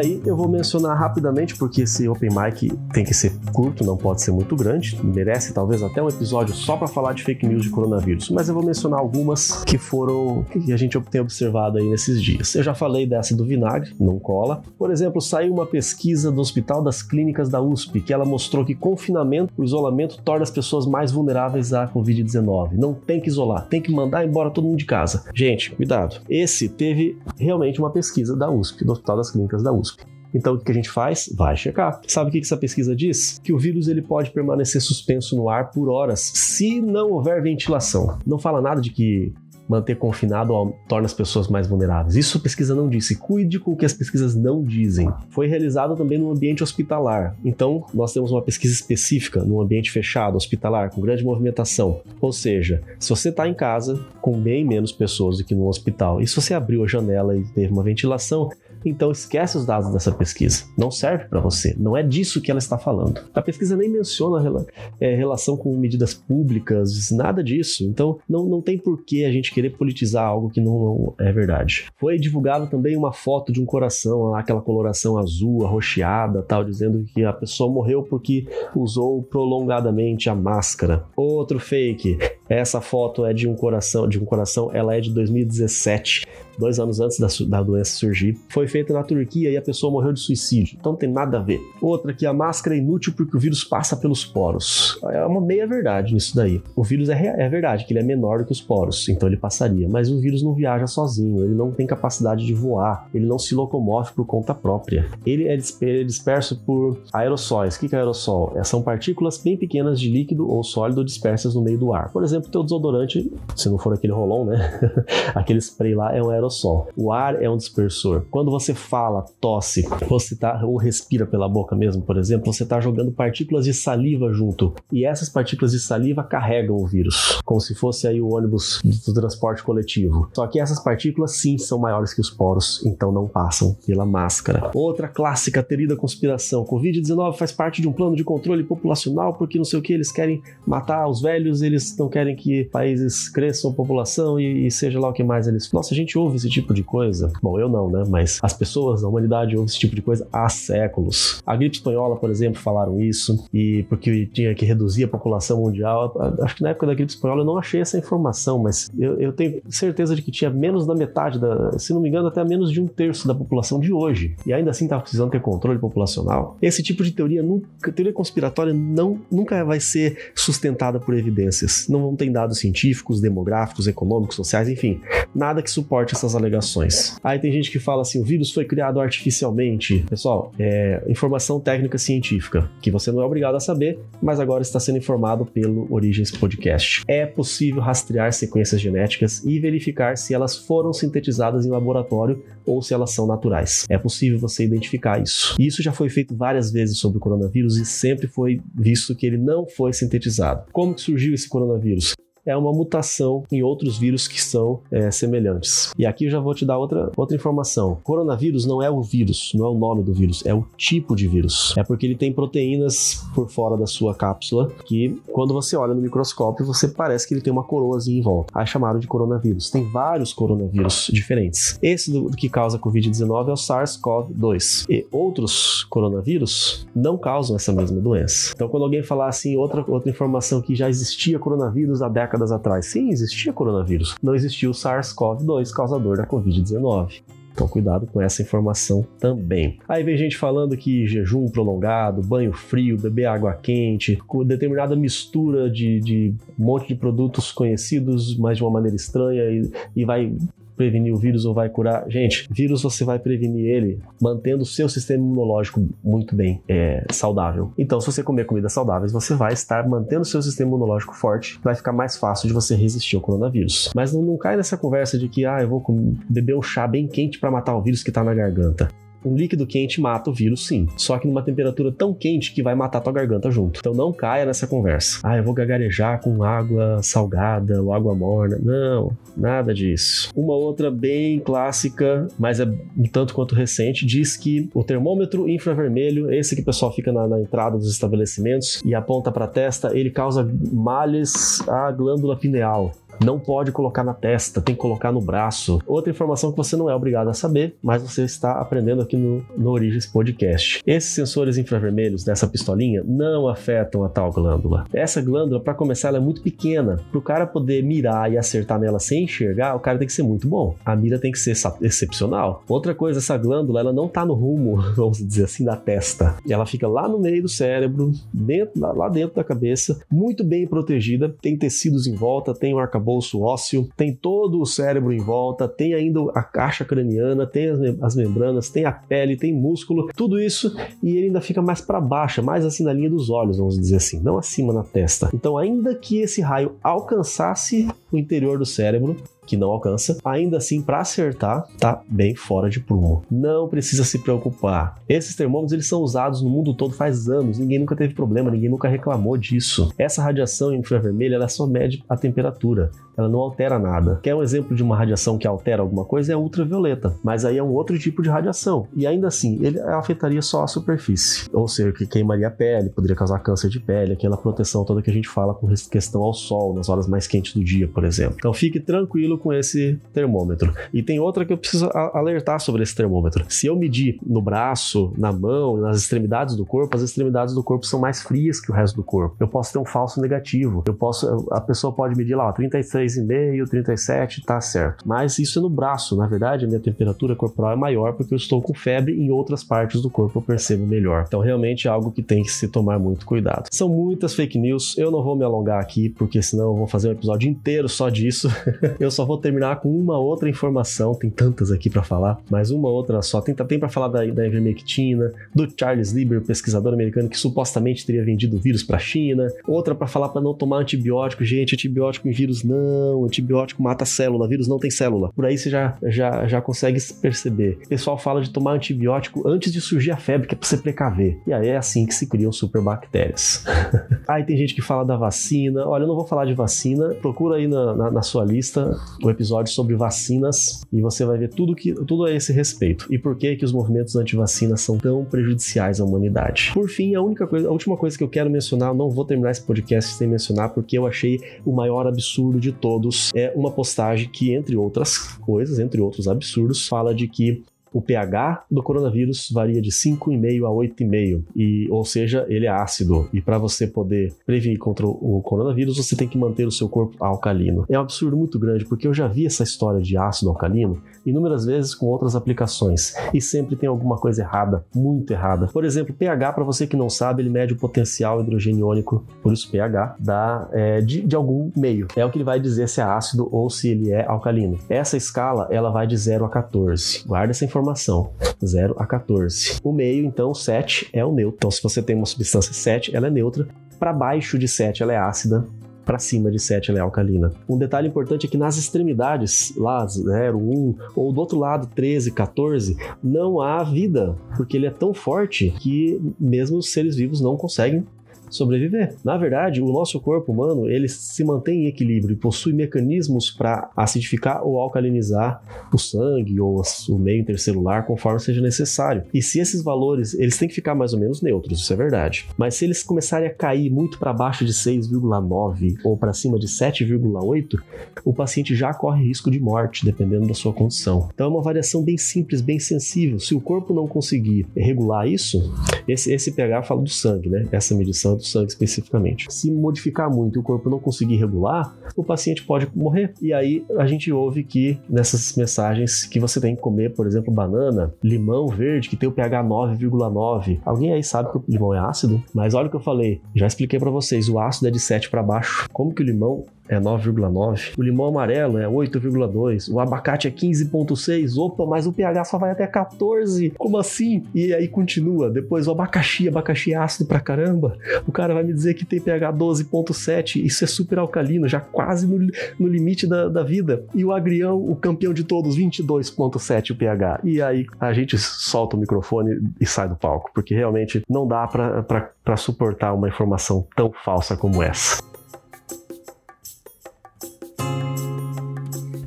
Aí 0.00 0.09
eu 0.24 0.36
vou 0.36 0.48
mencionar 0.48 0.96
rapidamente, 0.98 1.56
porque 1.56 1.82
esse 1.82 2.08
Open 2.08 2.30
Mic 2.30 2.70
tem 2.92 3.04
que 3.04 3.14
ser 3.14 3.32
curto, 3.52 3.84
não 3.84 3.96
pode 3.96 4.22
ser 4.22 4.30
muito 4.30 4.54
grande, 4.54 4.98
merece 5.02 5.52
talvez 5.52 5.82
até 5.82 6.02
um 6.02 6.08
episódio 6.08 6.54
só 6.54 6.76
para 6.76 6.86
falar 6.86 7.12
de 7.14 7.22
fake 7.22 7.46
news 7.46 7.62
de 7.62 7.70
coronavírus, 7.70 8.30
mas 8.30 8.48
eu 8.48 8.54
vou 8.54 8.64
mencionar 8.64 9.00
algumas 9.00 9.64
que 9.64 9.78
foram, 9.78 10.44
que 10.44 10.72
a 10.72 10.76
gente 10.76 11.00
tem 11.10 11.20
observado 11.20 11.78
aí 11.78 11.88
nesses 11.88 12.22
dias. 12.22 12.54
Eu 12.54 12.62
já 12.62 12.74
falei 12.74 13.06
dessa 13.06 13.30
do 13.34 13.44
vinagre, 13.44 13.94
não 13.98 14.18
cola. 14.18 14.62
Por 14.78 14.90
exemplo, 14.90 15.20
saiu 15.20 15.52
uma 15.52 15.66
pesquisa 15.66 16.30
do 16.30 16.40
Hospital 16.40 16.82
das 16.82 17.02
Clínicas 17.02 17.48
da 17.48 17.60
USP, 17.60 18.00
que 18.00 18.12
ela 18.12 18.24
mostrou 18.24 18.64
que 18.64 18.74
confinamento, 18.74 19.52
o 19.56 19.64
isolamento 19.64 20.20
torna 20.22 20.42
as 20.42 20.50
pessoas 20.50 20.86
mais 20.86 21.12
vulneráveis 21.12 21.72
à 21.72 21.86
Covid-19. 21.88 22.72
Não 22.72 22.94
tem 22.94 23.20
que 23.20 23.28
isolar, 23.28 23.66
tem 23.66 23.80
que 23.80 23.92
mandar 23.92 24.24
embora 24.24 24.50
todo 24.50 24.64
mundo 24.64 24.78
de 24.78 24.86
casa. 24.86 25.24
Gente, 25.34 25.70
cuidado. 25.72 26.20
Esse 26.28 26.68
teve 26.68 27.18
realmente 27.38 27.78
uma 27.78 27.90
pesquisa 27.90 28.36
da 28.36 28.50
USP, 28.50 28.84
do 28.84 28.92
Hospital 28.92 29.16
das 29.16 29.30
Clínicas 29.30 29.62
da 29.62 29.72
USP. 29.72 30.04
Então 30.34 30.54
o 30.54 30.58
que 30.58 30.70
a 30.70 30.74
gente 30.74 30.90
faz? 30.90 31.32
Vai 31.36 31.56
checar. 31.56 32.00
Sabe 32.06 32.30
o 32.30 32.32
que 32.32 32.38
essa 32.38 32.56
pesquisa 32.56 32.94
diz? 32.94 33.40
Que 33.42 33.52
o 33.52 33.58
vírus 33.58 33.88
ele 33.88 34.02
pode 34.02 34.30
permanecer 34.30 34.80
suspenso 34.80 35.36
no 35.36 35.48
ar 35.48 35.70
por 35.70 35.88
horas 35.88 36.20
se 36.20 36.80
não 36.80 37.12
houver 37.12 37.42
ventilação. 37.42 38.18
Não 38.26 38.38
fala 38.38 38.60
nada 38.60 38.80
de 38.80 38.90
que 38.90 39.32
manter 39.70 39.96
confinado 39.96 40.74
torna 40.88 41.06
as 41.06 41.14
pessoas 41.14 41.46
mais 41.46 41.68
vulneráveis. 41.68 42.16
Isso 42.16 42.38
a 42.38 42.40
pesquisa 42.40 42.74
não 42.74 42.88
disse. 42.88 43.16
Cuide 43.16 43.60
com 43.60 43.70
o 43.70 43.76
que 43.76 43.86
as 43.86 43.92
pesquisas 43.92 44.34
não 44.34 44.64
dizem. 44.64 45.08
Foi 45.28 45.46
realizado 45.46 45.94
também 45.94 46.18
no 46.18 46.32
ambiente 46.32 46.60
hospitalar. 46.60 47.36
Então, 47.44 47.86
nós 47.94 48.12
temos 48.12 48.32
uma 48.32 48.42
pesquisa 48.42 48.74
específica 48.74 49.44
no 49.44 49.60
ambiente 49.60 49.92
fechado, 49.92 50.36
hospitalar, 50.36 50.90
com 50.90 51.00
grande 51.00 51.22
movimentação. 51.22 52.00
Ou 52.20 52.32
seja, 52.32 52.82
se 52.98 53.10
você 53.10 53.28
está 53.28 53.46
em 53.46 53.54
casa 53.54 54.04
com 54.20 54.36
bem 54.40 54.66
menos 54.66 54.90
pessoas 54.90 55.38
do 55.38 55.44
que 55.44 55.54
no 55.54 55.68
hospital, 55.68 56.20
e 56.20 56.26
se 56.26 56.34
você 56.34 56.52
abriu 56.52 56.82
a 56.82 56.88
janela 56.88 57.36
e 57.36 57.44
teve 57.44 57.72
uma 57.72 57.84
ventilação, 57.84 58.50
então 58.84 59.10
esquece 59.10 59.56
os 59.56 59.66
dados 59.66 59.92
dessa 59.92 60.12
pesquisa. 60.12 60.64
Não 60.76 60.90
serve 60.90 61.24
para 61.24 61.40
você. 61.40 61.74
Não 61.78 61.96
é 61.96 62.02
disso 62.02 62.40
que 62.40 62.50
ela 62.50 62.58
está 62.58 62.78
falando. 62.78 63.20
A 63.34 63.42
pesquisa 63.42 63.76
nem 63.76 63.88
menciona 63.88 64.64
é, 65.00 65.14
relação 65.14 65.56
com 65.56 65.76
medidas 65.76 66.14
públicas, 66.14 67.10
nada 67.10 67.42
disso. 67.42 67.84
Então 67.84 68.18
não, 68.28 68.46
não 68.46 68.60
tem 68.60 68.78
por 68.78 69.04
que 69.04 69.24
a 69.24 69.32
gente 69.32 69.52
querer 69.52 69.70
politizar 69.70 70.24
algo 70.24 70.50
que 70.50 70.60
não, 70.60 71.14
é 71.18 71.32
verdade. 71.32 71.86
Foi 71.98 72.18
divulgada 72.18 72.66
também 72.66 72.96
uma 72.96 73.12
foto 73.12 73.52
de 73.52 73.60
um 73.60 73.66
coração, 73.66 74.34
aquela 74.34 74.60
coloração 74.60 75.18
azul, 75.18 75.64
arroxeada, 75.64 76.42
tal, 76.42 76.64
dizendo 76.64 77.04
que 77.04 77.24
a 77.24 77.32
pessoa 77.32 77.70
morreu 77.72 78.02
porque 78.02 78.46
usou 78.74 79.22
prolongadamente 79.22 80.28
a 80.28 80.34
máscara. 80.34 81.04
Outro 81.16 81.58
fake. 81.58 82.18
Essa 82.48 82.80
foto 82.80 83.24
é 83.24 83.32
de 83.32 83.48
um 83.48 83.54
coração, 83.54 84.08
de 84.08 84.18
um 84.18 84.24
coração, 84.24 84.70
ela 84.72 84.96
é 84.96 85.00
de 85.00 85.12
2017 85.12 86.26
dois 86.60 86.78
anos 86.78 87.00
antes 87.00 87.18
da, 87.18 87.26
da 87.46 87.62
doença 87.62 87.96
surgir, 87.96 88.38
foi 88.48 88.68
feita 88.68 88.92
na 88.92 89.02
Turquia 89.02 89.50
e 89.50 89.56
a 89.56 89.62
pessoa 89.62 89.90
morreu 89.90 90.12
de 90.12 90.20
suicídio. 90.20 90.76
Então 90.78 90.92
não 90.92 90.98
tem 90.98 91.10
nada 91.10 91.38
a 91.38 91.42
ver. 91.42 91.60
Outra 91.80 92.12
que 92.12 92.26
a 92.26 92.32
máscara 92.32 92.76
é 92.76 92.78
inútil 92.78 93.12
porque 93.16 93.36
o 93.36 93.40
vírus 93.40 93.64
passa 93.64 93.96
pelos 93.96 94.24
poros. 94.24 94.98
É 95.04 95.24
uma 95.24 95.40
meia 95.40 95.66
verdade 95.66 96.12
nisso 96.12 96.36
daí. 96.36 96.62
O 96.76 96.84
vírus 96.84 97.08
é, 97.08 97.34
é 97.38 97.48
verdade 97.48 97.84
que 97.84 97.92
ele 97.92 98.00
é 98.00 98.04
menor 98.04 98.38
do 98.38 98.44
que 98.44 98.52
os 98.52 98.60
poros, 98.60 99.08
então 99.08 99.28
ele 99.28 99.36
passaria. 99.36 99.88
Mas 99.88 100.10
o 100.10 100.20
vírus 100.20 100.42
não 100.42 100.54
viaja 100.54 100.86
sozinho, 100.86 101.44
ele 101.44 101.54
não 101.54 101.72
tem 101.72 101.86
capacidade 101.86 102.44
de 102.44 102.52
voar, 102.52 103.08
ele 103.14 103.26
não 103.26 103.38
se 103.38 103.54
locomove 103.54 104.12
por 104.12 104.26
conta 104.26 104.54
própria. 104.54 105.06
Ele 105.24 105.48
é, 105.48 105.58
ele 105.80 106.00
é 106.02 106.04
disperso 106.04 106.60
por 106.64 106.98
aerossóis. 107.12 107.76
O 107.76 107.80
que 107.80 107.94
é 107.94 107.98
aerossol? 107.98 108.52
É, 108.56 108.64
são 108.64 108.82
partículas 108.82 109.38
bem 109.38 109.56
pequenas 109.56 109.98
de 109.98 110.10
líquido 110.10 110.48
ou 110.48 110.62
sólido 110.62 111.04
dispersas 111.04 111.54
no 111.54 111.62
meio 111.62 111.78
do 111.78 111.92
ar. 111.92 112.12
Por 112.12 112.22
exemplo, 112.22 112.50
teu 112.50 112.62
desodorante, 112.62 113.32
se 113.56 113.68
não 113.68 113.78
for 113.78 113.94
aquele 113.94 114.12
rolão, 114.12 114.44
né? 114.44 114.80
aquele 115.34 115.60
spray 115.60 115.94
lá 115.94 116.14
é 116.14 116.22
um 116.22 116.30
aerossol 116.30 116.49
aerossol. 116.50 116.88
O 116.96 117.12
ar 117.12 117.40
é 117.40 117.48
um 117.48 117.56
dispersor. 117.56 118.24
Quando 118.30 118.50
você 118.50 118.74
fala, 118.74 119.24
tosse, 119.40 119.88
você 120.08 120.36
tá, 120.36 120.60
ou 120.64 120.76
respira 120.76 121.24
pela 121.24 121.48
boca 121.48 121.76
mesmo, 121.76 122.02
por 122.02 122.18
exemplo, 122.18 122.52
você 122.52 122.64
está 122.64 122.80
jogando 122.80 123.12
partículas 123.12 123.64
de 123.64 123.72
saliva 123.72 124.32
junto. 124.32 124.74
E 124.92 125.04
essas 125.04 125.28
partículas 125.28 125.72
de 125.72 125.78
saliva 125.78 126.22
carregam 126.22 126.76
o 126.76 126.86
vírus, 126.86 127.40
como 127.44 127.60
se 127.60 127.74
fosse 127.74 128.06
aí 128.06 128.20
o 128.20 128.34
ônibus 128.34 128.80
do 129.06 129.14
transporte 129.14 129.62
coletivo. 129.62 130.28
Só 130.34 130.46
que 130.46 130.60
essas 130.60 130.80
partículas 130.82 131.36
sim 131.36 131.56
são 131.56 131.78
maiores 131.78 132.12
que 132.12 132.20
os 132.20 132.30
poros, 132.30 132.84
então 132.84 133.12
não 133.12 133.28
passam 133.28 133.76
pela 133.86 134.04
máscara. 134.04 134.70
Outra 134.74 135.08
clássica 135.08 135.62
teoria 135.62 135.88
da 135.88 135.96
conspiração: 135.96 136.64
Covid-19 136.64 137.36
faz 137.36 137.52
parte 137.52 137.80
de 137.80 137.88
um 137.88 137.92
plano 137.92 138.16
de 138.16 138.24
controle 138.24 138.64
populacional 138.64 139.34
porque 139.34 139.58
não 139.58 139.64
sei 139.64 139.78
o 139.78 139.82
que 139.82 139.92
eles 139.92 140.10
querem 140.10 140.42
matar 140.66 141.08
os 141.08 141.20
velhos, 141.20 141.62
eles 141.62 141.96
não 141.96 142.08
querem 142.08 142.34
que 142.34 142.64
países 142.64 143.28
cresçam 143.28 143.72
população 143.72 144.40
e, 144.40 144.66
e 144.66 144.70
seja 144.70 144.98
lá 144.98 145.08
o 145.08 145.12
que 145.12 145.22
mais 145.22 145.46
eles. 145.46 145.70
Nossa, 145.72 145.94
a 145.94 145.96
gente 145.96 146.18
ouve 146.18 146.39
esse 146.40 146.48
tipo 146.48 146.74
de 146.74 146.82
coisa? 146.82 147.32
Bom, 147.42 147.58
eu 147.58 147.68
não, 147.68 147.90
né? 147.90 148.04
Mas 148.08 148.38
as 148.42 148.52
pessoas, 148.52 149.04
a 149.04 149.08
humanidade 149.08 149.56
ouve 149.56 149.70
esse 149.70 149.78
tipo 149.78 149.94
de 149.94 150.02
coisa 150.02 150.26
há 150.32 150.48
séculos. 150.48 151.40
A 151.46 151.56
gripe 151.56 151.76
espanhola, 151.76 152.16
por 152.16 152.30
exemplo, 152.30 152.60
falaram 152.60 153.00
isso, 153.00 153.44
e 153.52 153.84
porque 153.88 154.26
tinha 154.26 154.54
que 154.54 154.64
reduzir 154.64 155.04
a 155.04 155.08
população 155.08 155.60
mundial. 155.60 156.14
Acho 156.42 156.56
que 156.56 156.62
na 156.62 156.70
época 156.70 156.86
da 156.86 156.94
gripe 156.94 157.10
espanhola 157.10 157.42
eu 157.42 157.46
não 157.46 157.58
achei 157.58 157.80
essa 157.80 157.98
informação, 157.98 158.58
mas 158.58 158.90
eu, 158.98 159.20
eu 159.20 159.32
tenho 159.32 159.60
certeza 159.68 160.14
de 160.14 160.22
que 160.22 160.30
tinha 160.30 160.50
menos 160.50 160.86
da 160.86 160.94
metade, 160.94 161.38
da, 161.38 161.78
se 161.78 161.92
não 161.92 162.00
me 162.00 162.08
engano, 162.08 162.28
até 162.28 162.44
menos 162.44 162.70
de 162.70 162.80
um 162.80 162.86
terço 162.86 163.26
da 163.26 163.34
população 163.34 163.78
de 163.78 163.92
hoje. 163.92 164.34
E 164.46 164.52
ainda 164.52 164.70
assim 164.70 164.84
estava 164.84 165.02
precisando 165.02 165.30
ter 165.30 165.40
controle 165.40 165.78
populacional. 165.78 166.56
Esse 166.60 166.82
tipo 166.82 167.04
de 167.04 167.12
teoria, 167.12 167.42
nunca, 167.42 167.92
teoria 167.92 168.12
conspiratória 168.12 168.72
não, 168.72 169.18
nunca 169.30 169.64
vai 169.64 169.80
ser 169.80 170.32
sustentada 170.34 170.98
por 170.98 171.16
evidências. 171.16 171.86
Não 171.88 172.14
tem 172.16 172.32
dados 172.32 172.58
científicos, 172.58 173.20
demográficos, 173.20 173.86
econômicos, 173.86 174.36
sociais, 174.36 174.68
enfim, 174.68 175.00
nada 175.34 175.62
que 175.62 175.70
suporte 175.70 176.14
essas 176.20 176.36
alegações. 176.36 177.16
Aí 177.24 177.38
tem 177.38 177.50
gente 177.50 177.70
que 177.70 177.78
fala 177.78 178.02
assim: 178.02 178.20
o 178.20 178.24
vírus 178.24 178.52
foi 178.52 178.64
criado 178.64 179.00
artificialmente. 179.00 180.04
Pessoal, 180.08 180.52
é 180.58 181.02
informação 181.08 181.58
técnica 181.58 181.98
científica, 181.98 182.70
que 182.80 182.90
você 182.90 183.10
não 183.10 183.22
é 183.22 183.24
obrigado 183.24 183.54
a 183.54 183.60
saber, 183.60 183.98
mas 184.22 184.38
agora 184.38 184.62
está 184.62 184.78
sendo 184.78 184.98
informado 184.98 185.44
pelo 185.46 185.86
Origens 185.90 186.30
Podcast. 186.30 187.02
É 187.08 187.26
possível 187.26 187.80
rastrear 187.80 188.32
sequências 188.32 188.80
genéticas 188.80 189.44
e 189.44 189.58
verificar 189.58 190.16
se 190.16 190.34
elas 190.34 190.56
foram 190.56 190.92
sintetizadas 190.92 191.64
em 191.64 191.70
laboratório 191.70 192.42
ou 192.66 192.82
se 192.82 192.92
elas 192.92 193.12
são 193.12 193.26
naturais. 193.26 193.86
É 193.88 193.98
possível 193.98 194.38
você 194.38 194.64
identificar 194.64 195.22
isso. 195.22 195.56
Isso 195.58 195.82
já 195.82 195.92
foi 195.92 196.08
feito 196.08 196.36
várias 196.36 196.70
vezes 196.70 196.98
sobre 196.98 197.18
o 197.18 197.20
coronavírus 197.20 197.76
e 197.76 197.84
sempre 197.84 198.26
foi 198.26 198.60
visto 198.74 199.14
que 199.14 199.26
ele 199.26 199.38
não 199.38 199.66
foi 199.66 199.92
sintetizado. 199.92 200.64
Como 200.72 200.94
que 200.94 201.00
surgiu 201.00 201.34
esse 201.34 201.48
coronavírus? 201.48 202.14
É 202.44 202.56
uma 202.56 202.72
mutação 202.72 203.44
em 203.50 203.62
outros 203.62 203.98
vírus 203.98 204.26
que 204.26 204.40
são 204.40 204.80
é, 204.90 205.10
semelhantes. 205.10 205.92
E 205.98 206.06
aqui 206.06 206.24
eu 206.24 206.30
já 206.30 206.40
vou 206.40 206.54
te 206.54 206.64
dar 206.64 206.78
outra, 206.78 207.10
outra 207.16 207.36
informação. 207.36 207.98
Coronavírus 208.02 208.66
não 208.66 208.82
é 208.82 208.90
o 208.90 209.02
vírus, 209.02 209.52
não 209.54 209.66
é 209.66 209.68
o 209.68 209.78
nome 209.78 210.02
do 210.02 210.12
vírus, 210.12 210.44
é 210.44 210.54
o 210.54 210.64
tipo 210.76 211.14
de 211.14 211.26
vírus. 211.26 211.74
É 211.76 211.84
porque 211.84 212.06
ele 212.06 212.16
tem 212.16 212.32
proteínas 212.32 213.22
por 213.34 213.48
fora 213.48 213.76
da 213.76 213.86
sua 213.86 214.14
cápsula 214.14 214.70
que, 214.84 215.20
quando 215.32 215.52
você 215.52 215.76
olha 215.76 215.94
no 215.94 216.00
microscópio, 216.00 216.64
você 216.64 216.88
parece 216.88 217.26
que 217.26 217.34
ele 217.34 217.40
tem 217.40 217.52
uma 217.52 217.64
coroazinha 217.64 218.18
em 218.18 218.22
volta. 218.22 218.52
Aí 218.54 218.66
chamaram 218.66 218.98
de 218.98 219.06
coronavírus. 219.06 219.70
Tem 219.70 219.84
vários 219.84 220.32
coronavírus 220.32 221.10
diferentes. 221.12 221.78
Esse 221.82 222.10
do, 222.10 222.30
que 222.30 222.48
causa 222.48 222.78
Covid-19 222.78 223.48
é 223.48 223.52
o 223.52 223.54
SARS-CoV-2. 223.54 224.86
E 224.88 225.06
outros 225.10 225.84
coronavírus 225.84 226.86
não 226.94 227.16
causam 227.16 227.56
essa 227.56 227.72
mesma 227.72 228.00
doença. 228.00 228.52
Então, 228.54 228.68
quando 228.68 228.84
alguém 228.84 229.02
falar 229.02 229.28
assim, 229.28 229.56
outra, 229.56 229.84
outra 229.86 230.10
informação 230.10 230.60
que 230.60 230.74
já 230.74 230.88
existia 230.88 231.38
coronavírus 231.38 232.02
há 232.02 232.08
décadas 232.08 232.29
décadas 232.30 232.52
atrás. 232.52 232.86
Sim, 232.86 233.10
existia 233.10 233.52
coronavírus. 233.52 234.14
Não 234.22 234.34
existia 234.34 234.70
o 234.70 234.72
SARS-CoV-2, 234.72 235.72
causador 235.72 236.16
da 236.16 236.26
Covid-19. 236.26 237.22
Então, 237.52 237.68
cuidado 237.68 238.06
com 238.06 238.20
essa 238.20 238.42
informação 238.42 239.06
também. 239.18 239.78
Aí 239.88 240.02
vem 240.02 240.16
gente 240.16 240.36
falando 240.36 240.76
que 240.76 241.06
jejum 241.06 241.46
prolongado, 241.48 242.22
banho 242.22 242.52
frio, 242.52 242.98
beber 242.98 243.26
água 243.26 243.52
quente, 243.54 244.16
com 244.26 244.44
determinada 244.44 244.96
mistura 244.96 245.68
de, 245.68 246.00
de 246.00 246.34
um 246.58 246.64
monte 246.64 246.88
de 246.88 246.94
produtos 246.94 247.52
conhecidos, 247.52 248.36
mas 248.38 248.56
de 248.56 248.64
uma 248.64 248.70
maneira 248.70 248.96
estranha, 248.96 249.42
e, 249.44 249.70
e 249.96 250.04
vai 250.04 250.32
prevenir 250.80 251.12
o 251.12 251.16
vírus 251.18 251.44
ou 251.44 251.52
vai 251.52 251.68
curar. 251.68 252.08
Gente, 252.08 252.48
vírus 252.50 252.82
você 252.82 253.04
vai 253.04 253.18
prevenir 253.18 253.66
ele 253.66 253.98
mantendo 254.18 254.62
o 254.62 254.66
seu 254.66 254.88
sistema 254.88 255.22
imunológico 255.22 255.86
muito 256.02 256.34
bem 256.34 256.62
é, 256.66 257.04
saudável. 257.12 257.70
Então, 257.76 258.00
se 258.00 258.06
você 258.06 258.22
comer 258.22 258.46
comidas 258.46 258.72
saudáveis, 258.72 259.12
você 259.12 259.34
vai 259.34 259.52
estar 259.52 259.86
mantendo 259.86 260.22
o 260.22 260.24
seu 260.24 260.40
sistema 260.40 260.68
imunológico 260.68 261.14
forte, 261.14 261.60
vai 261.62 261.74
ficar 261.74 261.92
mais 261.92 262.16
fácil 262.16 262.48
de 262.48 262.54
você 262.54 262.74
resistir 262.74 263.16
ao 263.16 263.20
coronavírus. 263.20 263.90
Mas 263.94 264.14
não, 264.14 264.22
não 264.22 264.38
cai 264.38 264.56
nessa 264.56 264.74
conversa 264.74 265.18
de 265.18 265.28
que, 265.28 265.44
ah, 265.44 265.60
eu 265.60 265.68
vou 265.68 265.84
beber 266.26 266.56
um 266.56 266.62
chá 266.62 266.86
bem 266.86 267.06
quente 267.06 267.38
para 267.40 267.50
matar 267.50 267.74
o 267.76 267.82
vírus 267.82 268.02
que 268.02 268.12
tá 268.12 268.22
na 268.22 268.34
garganta. 268.34 268.88
Um 269.24 269.34
líquido 269.34 269.66
quente 269.66 270.00
mata 270.00 270.30
o 270.30 270.32
vírus, 270.32 270.66
sim. 270.66 270.86
Só 270.96 271.18
que 271.18 271.26
numa 271.26 271.42
temperatura 271.42 271.92
tão 271.92 272.14
quente 272.14 272.54
que 272.54 272.62
vai 272.62 272.74
matar 272.74 273.00
tua 273.00 273.12
garganta 273.12 273.50
junto. 273.50 273.80
Então 273.80 273.92
não 273.92 274.12
caia 274.12 274.46
nessa 274.46 274.66
conversa. 274.66 275.20
Ah, 275.22 275.36
eu 275.36 275.44
vou 275.44 275.52
gagarejar 275.52 276.20
com 276.22 276.42
água 276.42 277.02
salgada 277.02 277.82
ou 277.82 277.92
água 277.92 278.14
morna. 278.14 278.58
Não, 278.62 279.12
nada 279.36 279.74
disso. 279.74 280.30
Uma 280.34 280.54
outra 280.54 280.90
bem 280.90 281.38
clássica, 281.38 282.28
mas 282.38 282.60
é 282.60 282.64
um 282.64 283.04
tanto 283.12 283.34
quanto 283.34 283.54
recente, 283.54 284.06
diz 284.06 284.36
que 284.36 284.70
o 284.72 284.82
termômetro 284.82 285.48
infravermelho, 285.48 286.32
esse 286.32 286.56
que 286.56 286.62
o 286.62 286.64
pessoal 286.64 286.92
fica 286.94 287.12
na, 287.12 287.28
na 287.28 287.40
entrada 287.40 287.76
dos 287.76 287.90
estabelecimentos 287.90 288.80
e 288.84 288.94
aponta 288.94 289.30
para 289.30 289.44
a 289.44 289.48
testa, 289.48 289.94
ele 289.96 290.10
causa 290.10 290.48
males 290.72 291.60
à 291.68 291.92
glândula 291.92 292.36
pineal 292.36 292.92
não 293.24 293.38
pode 293.38 293.70
colocar 293.72 294.02
na 294.02 294.14
testa, 294.14 294.60
tem 294.60 294.74
que 294.74 294.80
colocar 294.80 295.12
no 295.12 295.20
braço. 295.20 295.80
Outra 295.86 296.10
informação 296.10 296.50
que 296.50 296.56
você 296.56 296.76
não 296.76 296.88
é 296.88 296.94
obrigado 296.94 297.28
a 297.28 297.34
saber, 297.34 297.76
mas 297.82 298.02
você 298.02 298.24
está 298.24 298.52
aprendendo 298.52 299.02
aqui 299.02 299.16
no, 299.16 299.44
no 299.56 299.70
Origens 299.70 300.06
Podcast. 300.06 300.82
Esses 300.86 301.10
sensores 301.10 301.58
infravermelhos 301.58 302.24
dessa 302.24 302.46
pistolinha 302.46 303.02
não 303.04 303.46
afetam 303.46 304.04
a 304.04 304.08
tal 304.08 304.32
glândula. 304.32 304.86
Essa 304.92 305.20
glândula, 305.20 305.60
para 305.60 305.74
começar, 305.74 306.08
ela 306.08 306.16
é 306.16 306.20
muito 306.20 306.42
pequena. 306.42 306.98
Para 307.10 307.18
o 307.18 307.22
cara 307.22 307.46
poder 307.46 307.82
mirar 307.82 308.32
e 308.32 308.38
acertar 308.38 308.78
nela 308.78 308.98
sem 308.98 309.24
enxergar, 309.24 309.74
o 309.74 309.80
cara 309.80 309.98
tem 309.98 310.06
que 310.06 310.12
ser 310.12 310.22
muito 310.22 310.48
bom. 310.48 310.74
A 310.84 310.96
mira 310.96 311.18
tem 311.18 311.30
que 311.30 311.38
ser 311.38 311.54
excepcional. 311.82 312.64
Outra 312.68 312.94
coisa, 312.94 313.18
essa 313.18 313.36
glândula, 313.36 313.80
ela 313.80 313.92
não 313.92 314.06
está 314.06 314.24
no 314.24 314.34
rumo, 314.34 314.80
vamos 314.96 315.18
dizer 315.18 315.44
assim, 315.44 315.64
da 315.64 315.76
testa. 315.76 316.36
Ela 316.48 316.64
fica 316.64 316.88
lá 316.88 317.06
no 317.06 317.18
meio 317.18 317.42
do 317.42 317.48
cérebro, 317.48 318.12
dentro, 318.32 318.80
lá 318.80 319.08
dentro 319.08 319.36
da 319.36 319.44
cabeça, 319.44 320.00
muito 320.10 320.42
bem 320.42 320.66
protegida, 320.66 321.34
tem 321.40 321.56
tecidos 321.56 322.06
em 322.06 322.14
volta, 322.14 322.54
tem 322.54 322.74
um 322.74 322.78
arcabouço 322.78 323.09
arcabouço 323.10 323.40
ósseo, 323.42 323.88
tem 323.96 324.14
todo 324.14 324.60
o 324.60 324.66
cérebro 324.66 325.12
em 325.12 325.18
volta, 325.18 325.66
tem 325.68 325.94
ainda 325.94 326.20
a 326.34 326.42
caixa 326.42 326.84
craniana, 326.84 327.46
tem 327.46 327.68
as, 327.68 327.80
as 328.00 328.16
membranas, 328.16 328.70
tem 328.70 328.84
a 328.84 328.92
pele, 328.92 329.36
tem 329.36 329.52
músculo, 329.52 330.08
tudo 330.16 330.40
isso 330.40 330.74
e 331.02 331.16
ele 331.16 331.26
ainda 331.26 331.40
fica 331.40 331.60
mais 331.60 331.80
para 331.80 332.00
baixo, 332.00 332.42
mais 332.42 332.64
assim 332.64 332.84
na 332.84 332.92
linha 332.92 333.10
dos 333.10 333.28
olhos, 333.28 333.58
vamos 333.58 333.78
dizer 333.78 333.96
assim, 333.96 334.20
não 334.20 334.38
acima 334.38 334.72
na 334.72 334.82
testa. 334.82 335.30
Então, 335.34 335.58
ainda 335.58 335.94
que 335.94 336.20
esse 336.20 336.40
raio 336.40 336.76
alcançasse 336.82 337.88
o 338.12 338.18
interior 338.18 338.58
do 338.58 338.66
cérebro, 338.66 339.16
que 339.50 339.56
não 339.56 339.72
alcança, 339.72 340.16
ainda 340.24 340.58
assim, 340.58 340.80
para 340.80 341.00
acertar, 341.00 341.66
tá 341.76 342.00
bem 342.08 342.36
fora 342.36 342.70
de 342.70 342.78
prumo. 342.78 343.24
Não 343.28 343.66
precisa 343.66 344.04
se 344.04 344.20
preocupar. 344.20 345.02
Esses 345.08 345.34
termômetros 345.34 345.72
eles 345.72 345.88
são 345.88 346.02
usados 346.02 346.40
no 346.40 346.48
mundo 346.48 346.72
todo 346.72 346.94
faz 346.94 347.28
anos, 347.28 347.58
ninguém 347.58 347.80
nunca 347.80 347.96
teve 347.96 348.14
problema, 348.14 348.48
ninguém 348.48 348.70
nunca 348.70 348.86
reclamou 348.86 349.36
disso. 349.36 349.92
Essa 349.98 350.22
radiação 350.22 350.72
infravermelha 350.72 351.34
ela 351.34 351.48
só 351.48 351.66
mede 351.66 352.04
a 352.08 352.16
temperatura, 352.16 352.92
ela 353.16 353.28
não 353.28 353.40
altera 353.40 353.76
nada. 353.76 354.20
Quer 354.22 354.36
um 354.36 354.42
exemplo 354.42 354.76
de 354.76 354.84
uma 354.84 354.96
radiação 354.96 355.36
que 355.36 355.48
altera 355.48 355.82
alguma 355.82 356.04
coisa? 356.04 356.32
É 356.32 356.36
ultravioleta, 356.36 357.16
mas 357.24 357.44
aí 357.44 357.58
é 357.58 357.62
um 357.62 357.72
outro 357.72 357.98
tipo 357.98 358.22
de 358.22 358.28
radiação. 358.28 358.86
E 358.94 359.04
ainda 359.04 359.26
assim, 359.26 359.58
ele 359.64 359.80
afetaria 359.80 360.40
só 360.40 360.62
a 360.62 360.68
superfície, 360.68 361.48
ou 361.52 361.66
seja, 361.66 361.92
que 361.92 362.06
queimaria 362.06 362.46
a 362.46 362.50
pele, 362.52 362.88
poderia 362.88 363.16
causar 363.16 363.40
câncer 363.40 363.68
de 363.68 363.80
pele, 363.80 364.12
aquela 364.12 364.36
proteção 364.36 364.84
toda 364.84 365.02
que 365.02 365.10
a 365.10 365.12
gente 365.12 365.28
fala 365.28 365.54
com 365.54 365.66
questão 365.90 366.22
ao 366.22 366.32
sol, 366.32 366.72
nas 366.72 366.88
horas 366.88 367.08
mais 367.08 367.26
quentes 367.26 367.52
do 367.52 367.64
dia, 367.64 367.88
por 367.88 368.04
exemplo. 368.04 368.36
Então 368.38 368.52
fique 368.52 368.78
tranquilo 368.78 369.39
com 369.40 369.52
esse 369.52 369.98
termômetro. 370.12 370.72
E 370.92 371.02
tem 371.02 371.18
outra 371.18 371.44
que 371.44 371.52
eu 371.52 371.58
preciso 371.58 371.90
alertar 371.92 372.60
sobre 372.60 372.82
esse 372.82 372.94
termômetro. 372.94 373.44
Se 373.48 373.66
eu 373.66 373.76
medir 373.76 374.18
no 374.24 374.40
braço, 374.40 375.12
na 375.16 375.32
mão, 375.32 375.76
nas 375.78 375.98
extremidades 375.98 376.54
do 376.54 376.64
corpo, 376.64 376.96
as 376.96 377.02
extremidades 377.02 377.54
do 377.54 377.62
corpo 377.62 377.86
são 377.86 377.98
mais 377.98 378.22
frias 378.22 378.60
que 378.60 378.70
o 378.70 378.74
resto 378.74 378.96
do 378.96 379.02
corpo. 379.02 379.36
Eu 379.40 379.48
posso 379.48 379.72
ter 379.72 379.78
um 379.78 379.84
falso 379.84 380.20
negativo. 380.20 380.82
Eu 380.86 380.94
posso, 380.94 381.48
a 381.50 381.60
pessoa 381.60 381.92
pode 381.92 382.16
medir 382.16 382.36
lá, 382.36 382.52
36,5, 382.52 383.68
37, 383.68 384.44
tá 384.44 384.60
certo. 384.60 385.06
Mas 385.06 385.38
isso 385.38 385.58
é 385.58 385.62
no 385.62 385.70
braço. 385.70 386.16
Na 386.16 386.26
verdade, 386.26 386.64
a 386.64 386.68
minha 386.68 386.80
temperatura 386.80 387.34
corporal 387.34 387.72
é 387.72 387.76
maior 387.76 388.12
porque 388.12 388.34
eu 388.34 388.36
estou 388.36 388.60
com 388.60 388.74
febre 388.74 389.12
em 389.12 389.30
outras 389.30 389.64
partes 389.64 390.02
do 390.02 390.10
corpo 390.10 390.38
eu 390.38 390.42
percebo 390.42 390.86
melhor. 390.86 391.24
Então, 391.26 391.40
realmente 391.40 391.88
é 391.88 391.90
algo 391.90 392.10
que 392.10 392.22
tem 392.22 392.42
que 392.42 392.52
se 392.52 392.68
tomar 392.68 392.98
muito 392.98 393.24
cuidado. 393.24 393.68
São 393.70 393.88
muitas 393.88 394.34
fake 394.34 394.58
news. 394.58 394.96
Eu 394.98 395.10
não 395.10 395.22
vou 395.22 395.36
me 395.36 395.44
alongar 395.44 395.80
aqui 395.80 396.08
porque 396.08 396.42
senão 396.42 396.66
eu 396.66 396.76
vou 396.76 396.86
fazer 396.86 397.08
um 397.08 397.12
episódio 397.12 397.48
inteiro 397.48 397.88
só 397.88 398.08
disso. 398.08 398.48
eu 398.98 399.10
só 399.10 399.24
vou 399.24 399.29
terminar 399.38 399.80
com 399.80 399.88
uma 399.88 400.18
outra 400.18 400.48
informação, 400.48 401.14
tem 401.14 401.30
tantas 401.30 401.70
aqui 401.70 401.88
para 401.88 402.02
falar, 402.02 402.38
mas 402.50 402.70
uma 402.70 402.88
outra 402.88 403.20
só. 403.22 403.40
Tem, 403.40 403.54
tem 403.54 403.78
para 403.78 403.88
falar 403.88 404.08
da, 404.08 404.24
da 404.24 404.46
ivermectina, 404.46 405.32
do 405.54 405.68
Charles 405.76 406.12
Lieber, 406.12 406.40
pesquisador 406.40 406.92
americano 406.92 407.28
que 407.28 407.38
supostamente 407.38 408.04
teria 408.04 408.24
vendido 408.24 408.56
o 408.56 408.60
vírus 408.60 408.82
para 408.82 408.96
a 408.96 409.00
China, 409.00 409.48
outra 409.66 409.94
para 409.94 410.06
falar 410.06 410.28
para 410.28 410.40
não 410.40 410.54
tomar 410.54 410.78
antibiótico. 410.78 411.44
Gente, 411.44 411.74
antibiótico 411.74 412.28
em 412.28 412.32
vírus 412.32 412.62
não, 412.62 413.24
antibiótico 413.24 413.82
mata 413.82 414.04
célula, 414.04 414.48
vírus 414.48 414.68
não 414.68 414.78
tem 414.78 414.90
célula. 414.90 415.30
Por 415.34 415.44
aí 415.44 415.56
você 415.56 415.70
já, 415.70 415.96
já, 416.04 416.46
já 416.46 416.60
consegue 416.60 416.98
perceber. 417.20 417.78
O 417.84 417.88
pessoal 417.88 418.18
fala 418.18 418.40
de 418.40 418.50
tomar 418.50 418.72
antibiótico 418.72 419.48
antes 419.48 419.72
de 419.72 419.80
surgir 419.80 420.10
a 420.10 420.16
febre, 420.16 420.46
que 420.46 420.54
é 420.54 420.58
para 420.58 420.66
você 420.66 420.76
precaver. 420.76 421.38
E 421.46 421.52
aí 421.52 421.68
é 421.68 421.76
assim 421.76 422.06
que 422.06 422.14
se 422.14 422.26
criam 422.26 422.52
superbactérias. 422.52 423.64
aí 424.28 424.44
tem 424.44 424.56
gente 424.56 424.74
que 424.74 424.82
fala 424.82 425.04
da 425.04 425.16
vacina. 425.16 425.86
Olha, 425.86 426.04
eu 426.04 426.08
não 426.08 426.16
vou 426.16 426.26
falar 426.26 426.44
de 426.44 426.54
vacina, 426.54 427.14
procura 427.14 427.56
aí 427.56 427.66
na, 427.66 427.94
na, 427.94 428.10
na 428.10 428.22
sua 428.22 428.44
lista 428.44 428.96
o 429.22 429.30
episódio 429.30 429.72
sobre 429.72 429.94
vacinas 429.94 430.82
e 430.92 431.00
você 431.00 431.24
vai 431.24 431.38
ver 431.38 431.48
tudo, 431.48 431.74
que, 431.74 431.92
tudo 431.92 432.24
a 432.24 432.32
esse 432.32 432.52
respeito 432.52 433.06
e 433.10 433.18
por 433.18 433.36
que, 433.36 433.56
que 433.56 433.64
os 433.64 433.72
movimentos 433.72 434.16
anti-vacinas 434.16 434.80
são 434.80 434.98
tão 434.98 435.24
prejudiciais 435.24 436.00
à 436.00 436.04
humanidade. 436.04 436.70
Por 436.74 436.88
fim, 436.88 437.14
a 437.14 437.22
única 437.22 437.46
coisa, 437.46 437.68
a 437.68 437.72
última 437.72 437.96
coisa 437.96 438.16
que 438.16 438.24
eu 438.24 438.28
quero 438.28 438.50
mencionar, 438.50 438.94
não 438.94 439.10
vou 439.10 439.24
terminar 439.24 439.50
esse 439.50 439.62
podcast 439.62 440.14
sem 440.14 440.28
mencionar 440.28 440.70
porque 440.70 440.96
eu 440.96 441.06
achei 441.06 441.40
o 441.64 441.72
maior 441.72 442.06
absurdo 442.06 442.60
de 442.60 442.72
todos, 442.72 443.30
é 443.34 443.52
uma 443.54 443.70
postagem 443.70 444.28
que, 444.28 444.52
entre 444.54 444.76
outras 444.76 445.18
coisas, 445.18 445.78
entre 445.78 446.00
outros 446.00 446.28
absurdos, 446.28 446.86
fala 446.86 447.14
de 447.14 447.28
que 447.28 447.62
o 447.92 448.00
pH 448.00 448.64
do 448.70 448.82
coronavírus 448.82 449.50
varia 449.50 449.80
de 449.80 449.90
5,5 449.90 450.66
a 450.66 450.70
8,5, 450.70 451.42
e 451.56 451.88
ou 451.90 452.04
seja, 452.04 452.46
ele 452.48 452.66
é 452.66 452.70
ácido. 452.70 453.28
E 453.32 453.40
para 453.40 453.58
você 453.58 453.86
poder 453.86 454.32
prevenir 454.46 454.78
contra 454.78 455.06
o 455.06 455.40
coronavírus, 455.42 455.96
você 455.96 456.16
tem 456.16 456.28
que 456.28 456.38
manter 456.38 456.66
o 456.66 456.70
seu 456.70 456.88
corpo 456.88 457.16
alcalino. 457.20 457.84
É 457.88 457.98
um 457.98 458.02
absurdo 458.02 458.36
muito 458.36 458.58
grande, 458.58 458.84
porque 458.84 459.06
eu 459.06 459.14
já 459.14 459.26
vi 459.26 459.46
essa 459.46 459.62
história 459.62 460.00
de 460.00 460.16
ácido 460.16 460.50
alcalino 460.50 461.02
inúmeras 461.24 461.64
vezes 461.64 461.94
com 461.94 462.06
outras 462.06 462.34
aplicações 462.34 463.14
e 463.34 463.40
sempre 463.40 463.76
tem 463.76 463.88
alguma 463.88 464.16
coisa 464.16 464.42
errada, 464.42 464.84
muito 464.94 465.32
errada. 465.32 465.66
Por 465.66 465.84
exemplo, 465.84 466.14
pH, 466.14 466.52
para 466.52 466.64
você 466.64 466.86
que 466.86 466.96
não 466.96 467.10
sabe, 467.10 467.42
ele 467.42 467.50
mede 467.50 467.74
o 467.74 467.76
potencial 467.76 468.40
hidrogeniônico, 468.40 469.24
por 469.42 469.52
isso 469.52 469.70
pH, 469.70 470.16
da, 470.18 470.68
é, 470.72 471.00
de, 471.00 471.22
de 471.22 471.36
algum 471.36 471.70
meio. 471.76 472.06
É 472.16 472.24
o 472.24 472.30
que 472.30 472.38
ele 472.38 472.44
vai 472.44 472.60
dizer 472.60 472.88
se 472.88 473.00
é 473.00 473.04
ácido 473.04 473.48
ou 473.50 473.68
se 473.68 473.88
ele 473.88 474.10
é 474.10 474.26
alcalino. 474.26 474.78
Essa 474.88 475.16
escala 475.16 475.68
ela 475.70 475.90
vai 475.90 476.06
de 476.06 476.16
0 476.16 476.44
a 476.44 476.48
14. 476.48 477.24
Guarda 477.26 477.50
essa 477.50 477.64
informação 477.64 477.90
informação. 477.90 478.32
0 478.62 478.94
a 478.98 479.06
14. 479.06 479.80
O 479.82 479.92
meio, 479.92 480.24
então, 480.24 480.54
7 480.54 481.08
é 481.12 481.24
o 481.24 481.32
neutro. 481.32 481.56
Então, 481.58 481.70
se 481.70 481.82
você 481.82 482.02
tem 482.02 482.16
uma 482.16 482.26
substância 482.26 482.72
7, 482.72 483.14
ela 483.14 483.26
é 483.26 483.30
neutra. 483.30 483.66
Para 483.98 484.12
baixo 484.12 484.58
de 484.58 484.68
7, 484.68 485.02
ela 485.02 485.12
é 485.12 485.16
ácida 485.16 485.66
para 486.10 486.18
cima 486.18 486.50
de 486.50 486.58
7 486.58 486.90
ela 486.90 486.98
é 486.98 487.02
alcalina. 487.02 487.52
Um 487.68 487.78
detalhe 487.78 488.08
importante 488.08 488.44
é 488.44 488.50
que 488.50 488.58
nas 488.58 488.76
extremidades, 488.76 489.72
lá 489.76 490.04
0, 490.04 490.58
1, 490.58 490.94
ou 491.14 491.32
do 491.32 491.38
outro 491.38 491.56
lado 491.56 491.86
13, 491.94 492.32
14, 492.32 492.96
não 493.22 493.60
há 493.60 493.84
vida, 493.84 494.36
porque 494.56 494.76
ele 494.76 494.86
é 494.86 494.90
tão 494.90 495.14
forte 495.14 495.72
que 495.78 496.20
mesmo 496.38 496.78
os 496.78 496.90
seres 496.90 497.14
vivos 497.14 497.40
não 497.40 497.56
conseguem 497.56 498.04
sobreviver. 498.50 499.14
Na 499.24 499.36
verdade, 499.36 499.80
o 499.80 499.86
nosso 499.86 500.20
corpo 500.20 500.52
humano 500.52 500.88
ele 500.88 501.08
se 501.08 501.44
mantém 501.44 501.84
em 501.84 501.86
equilíbrio 501.86 502.34
e 502.34 502.36
possui 502.36 502.72
mecanismos 502.72 503.50
para 503.50 503.90
acidificar 503.96 504.66
ou 504.66 504.78
alcalinizar 504.78 505.62
o 505.92 505.98
sangue 505.98 506.60
ou 506.60 506.82
o 507.08 507.18
meio 507.18 507.40
intercelular 507.40 508.06
conforme 508.06 508.40
seja 508.40 508.60
necessário. 508.60 509.24
E 509.32 509.42
se 509.42 509.60
esses 509.60 509.82
valores 509.82 510.34
eles 510.34 510.56
têm 510.56 510.68
que 510.68 510.74
ficar 510.74 510.94
mais 510.94 511.12
ou 511.12 511.20
menos 511.20 511.42
neutros, 511.42 511.80
isso 511.80 511.92
é 511.92 511.96
verdade. 511.96 512.46
Mas 512.56 512.74
se 512.74 512.84
eles 512.84 513.02
começarem 513.02 513.48
a 513.48 513.54
cair 513.54 513.90
muito 513.90 514.18
para 514.18 514.32
baixo 514.32 514.64
de 514.64 514.72
6,9 514.72 515.98
ou 516.04 516.16
para 516.16 516.32
cima 516.32 516.58
de 516.58 516.66
7,8, 516.66 517.80
o 518.24 518.32
paciente 518.32 518.74
já 518.74 518.92
corre 518.92 519.24
risco 519.24 519.50
de 519.50 519.60
morte, 519.60 520.04
dependendo 520.04 520.46
da 520.46 520.54
sua 520.54 520.72
condição. 520.72 521.28
Então 521.32 521.46
é 521.46 521.50
uma 521.50 521.62
variação 521.62 522.02
bem 522.02 522.16
simples, 522.16 522.60
bem 522.60 522.78
sensível. 522.78 523.38
Se 523.38 523.54
o 523.54 523.60
corpo 523.60 523.94
não 523.94 524.06
conseguir 524.06 524.66
regular 524.76 525.28
isso, 525.28 525.72
esse, 526.08 526.32
esse 526.32 526.52
pH 526.52 526.82
fala 526.82 527.02
do 527.02 527.10
sangue, 527.10 527.48
né? 527.48 527.66
Essa 527.70 527.94
medição 527.94 528.39
do 528.40 528.46
sangue 528.46 528.68
especificamente. 528.68 529.46
Se 529.50 529.70
modificar 529.70 530.30
muito 530.30 530.58
e 530.58 530.60
o 530.60 530.62
corpo 530.62 530.90
não 530.90 530.98
conseguir 530.98 531.36
regular, 531.36 531.94
o 532.16 532.24
paciente 532.24 532.64
pode 532.64 532.88
morrer. 532.94 533.32
E 533.40 533.52
aí 533.52 533.84
a 533.98 534.06
gente 534.06 534.32
ouve 534.32 534.64
que 534.64 534.98
nessas 535.08 535.54
mensagens 535.56 536.24
que 536.24 536.40
você 536.40 536.60
tem 536.60 536.74
que 536.74 536.82
comer, 536.82 537.14
por 537.14 537.26
exemplo, 537.26 537.52
banana, 537.52 538.12
limão 538.22 538.66
verde 538.66 539.08
que 539.08 539.16
tem 539.16 539.28
o 539.28 539.32
pH 539.32 539.62
9,9. 539.64 540.80
Alguém 540.84 541.12
aí 541.12 541.22
sabe 541.22 541.50
que 541.50 541.58
o 541.58 541.64
limão 541.68 541.94
é 541.94 541.98
ácido? 541.98 542.42
Mas 542.54 542.74
olha 542.74 542.88
o 542.88 542.90
que 542.90 542.96
eu 542.96 543.00
falei, 543.00 543.40
já 543.54 543.66
expliquei 543.66 543.98
para 543.98 544.10
vocês, 544.10 544.48
o 544.48 544.58
ácido 544.58 544.88
é 544.88 544.90
de 544.90 544.98
7 544.98 545.30
para 545.30 545.42
baixo. 545.42 545.88
Como 545.92 546.14
que 546.14 546.22
o 546.22 546.26
limão 546.26 546.64
é 546.90 546.98
9,9. 546.98 547.92
O 547.96 548.02
limão 548.02 548.26
amarelo 548.26 548.76
é 548.76 548.86
8,2. 548.86 549.92
O 549.92 550.00
abacate 550.00 550.48
é 550.48 550.50
15,6. 550.50 551.56
Opa, 551.56 551.86
mas 551.86 552.04
o 552.04 552.12
pH 552.12 552.44
só 552.44 552.58
vai 552.58 552.72
até 552.72 552.84
14. 552.84 553.70
Como 553.78 553.96
assim? 553.96 554.42
E 554.52 554.74
aí 554.74 554.88
continua. 554.88 555.48
Depois 555.48 555.86
o 555.86 555.92
abacaxi, 555.92 556.48
abacaxi 556.48 556.92
é 556.92 556.96
ácido 556.96 557.26
pra 557.26 557.38
caramba. 557.38 557.96
O 558.26 558.32
cara 558.32 558.52
vai 558.52 558.64
me 558.64 558.74
dizer 558.74 558.94
que 558.94 559.04
tem 559.04 559.20
pH 559.20 559.52
12,7. 559.52 560.64
Isso 560.64 560.82
é 560.82 560.86
super 560.88 561.20
alcalino, 561.20 561.68
já 561.68 561.78
quase 561.78 562.26
no, 562.26 562.50
no 562.78 562.88
limite 562.88 563.24
da, 563.24 563.48
da 563.48 563.62
vida. 563.62 564.04
E 564.12 564.24
o 564.24 564.32
agrião, 564.32 564.76
o 564.76 564.96
campeão 564.96 565.32
de 565.32 565.44
todos, 565.44 565.78
22,7 565.78 566.90
o 566.90 566.96
pH. 566.96 567.40
E 567.44 567.62
aí 567.62 567.86
a 568.00 568.12
gente 568.12 568.36
solta 568.36 568.96
o 568.96 568.98
microfone 568.98 569.60
e 569.80 569.86
sai 569.86 570.08
do 570.08 570.16
palco, 570.16 570.50
porque 570.52 570.74
realmente 570.74 571.22
não 571.28 571.46
dá 571.46 571.68
para 571.68 572.56
suportar 572.56 573.14
uma 573.14 573.28
informação 573.28 573.86
tão 573.94 574.12
falsa 574.24 574.56
como 574.56 574.82
essa. 574.82 575.29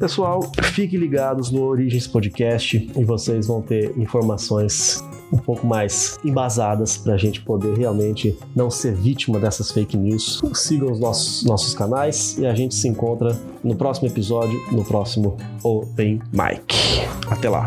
Pessoal, 0.03 0.41
fiquem 0.73 0.99
ligados 0.99 1.49
no 1.49 1.63
Origens 1.63 2.05
Podcast 2.07 2.91
e 2.93 3.05
vocês 3.05 3.47
vão 3.47 3.61
ter 3.61 3.97
informações 3.97 5.01
um 5.31 5.37
pouco 5.37 5.65
mais 5.65 6.19
embasadas 6.25 6.97
para 6.97 7.13
a 7.13 7.17
gente 7.17 7.39
poder 7.39 7.77
realmente 7.77 8.37
não 8.53 8.69
ser 8.69 8.93
vítima 8.93 9.39
dessas 9.39 9.71
fake 9.71 9.95
news. 9.95 10.41
Sigam 10.55 10.91
os 10.91 10.99
nossos, 10.99 11.45
nossos 11.45 11.73
canais 11.73 12.37
e 12.37 12.45
a 12.45 12.53
gente 12.53 12.75
se 12.75 12.89
encontra 12.89 13.33
no 13.63 13.77
próximo 13.77 14.09
episódio, 14.09 14.59
no 14.73 14.83
próximo 14.83 15.37
Open 15.63 16.21
Mic. 16.33 17.07
Até 17.31 17.47
lá! 17.47 17.65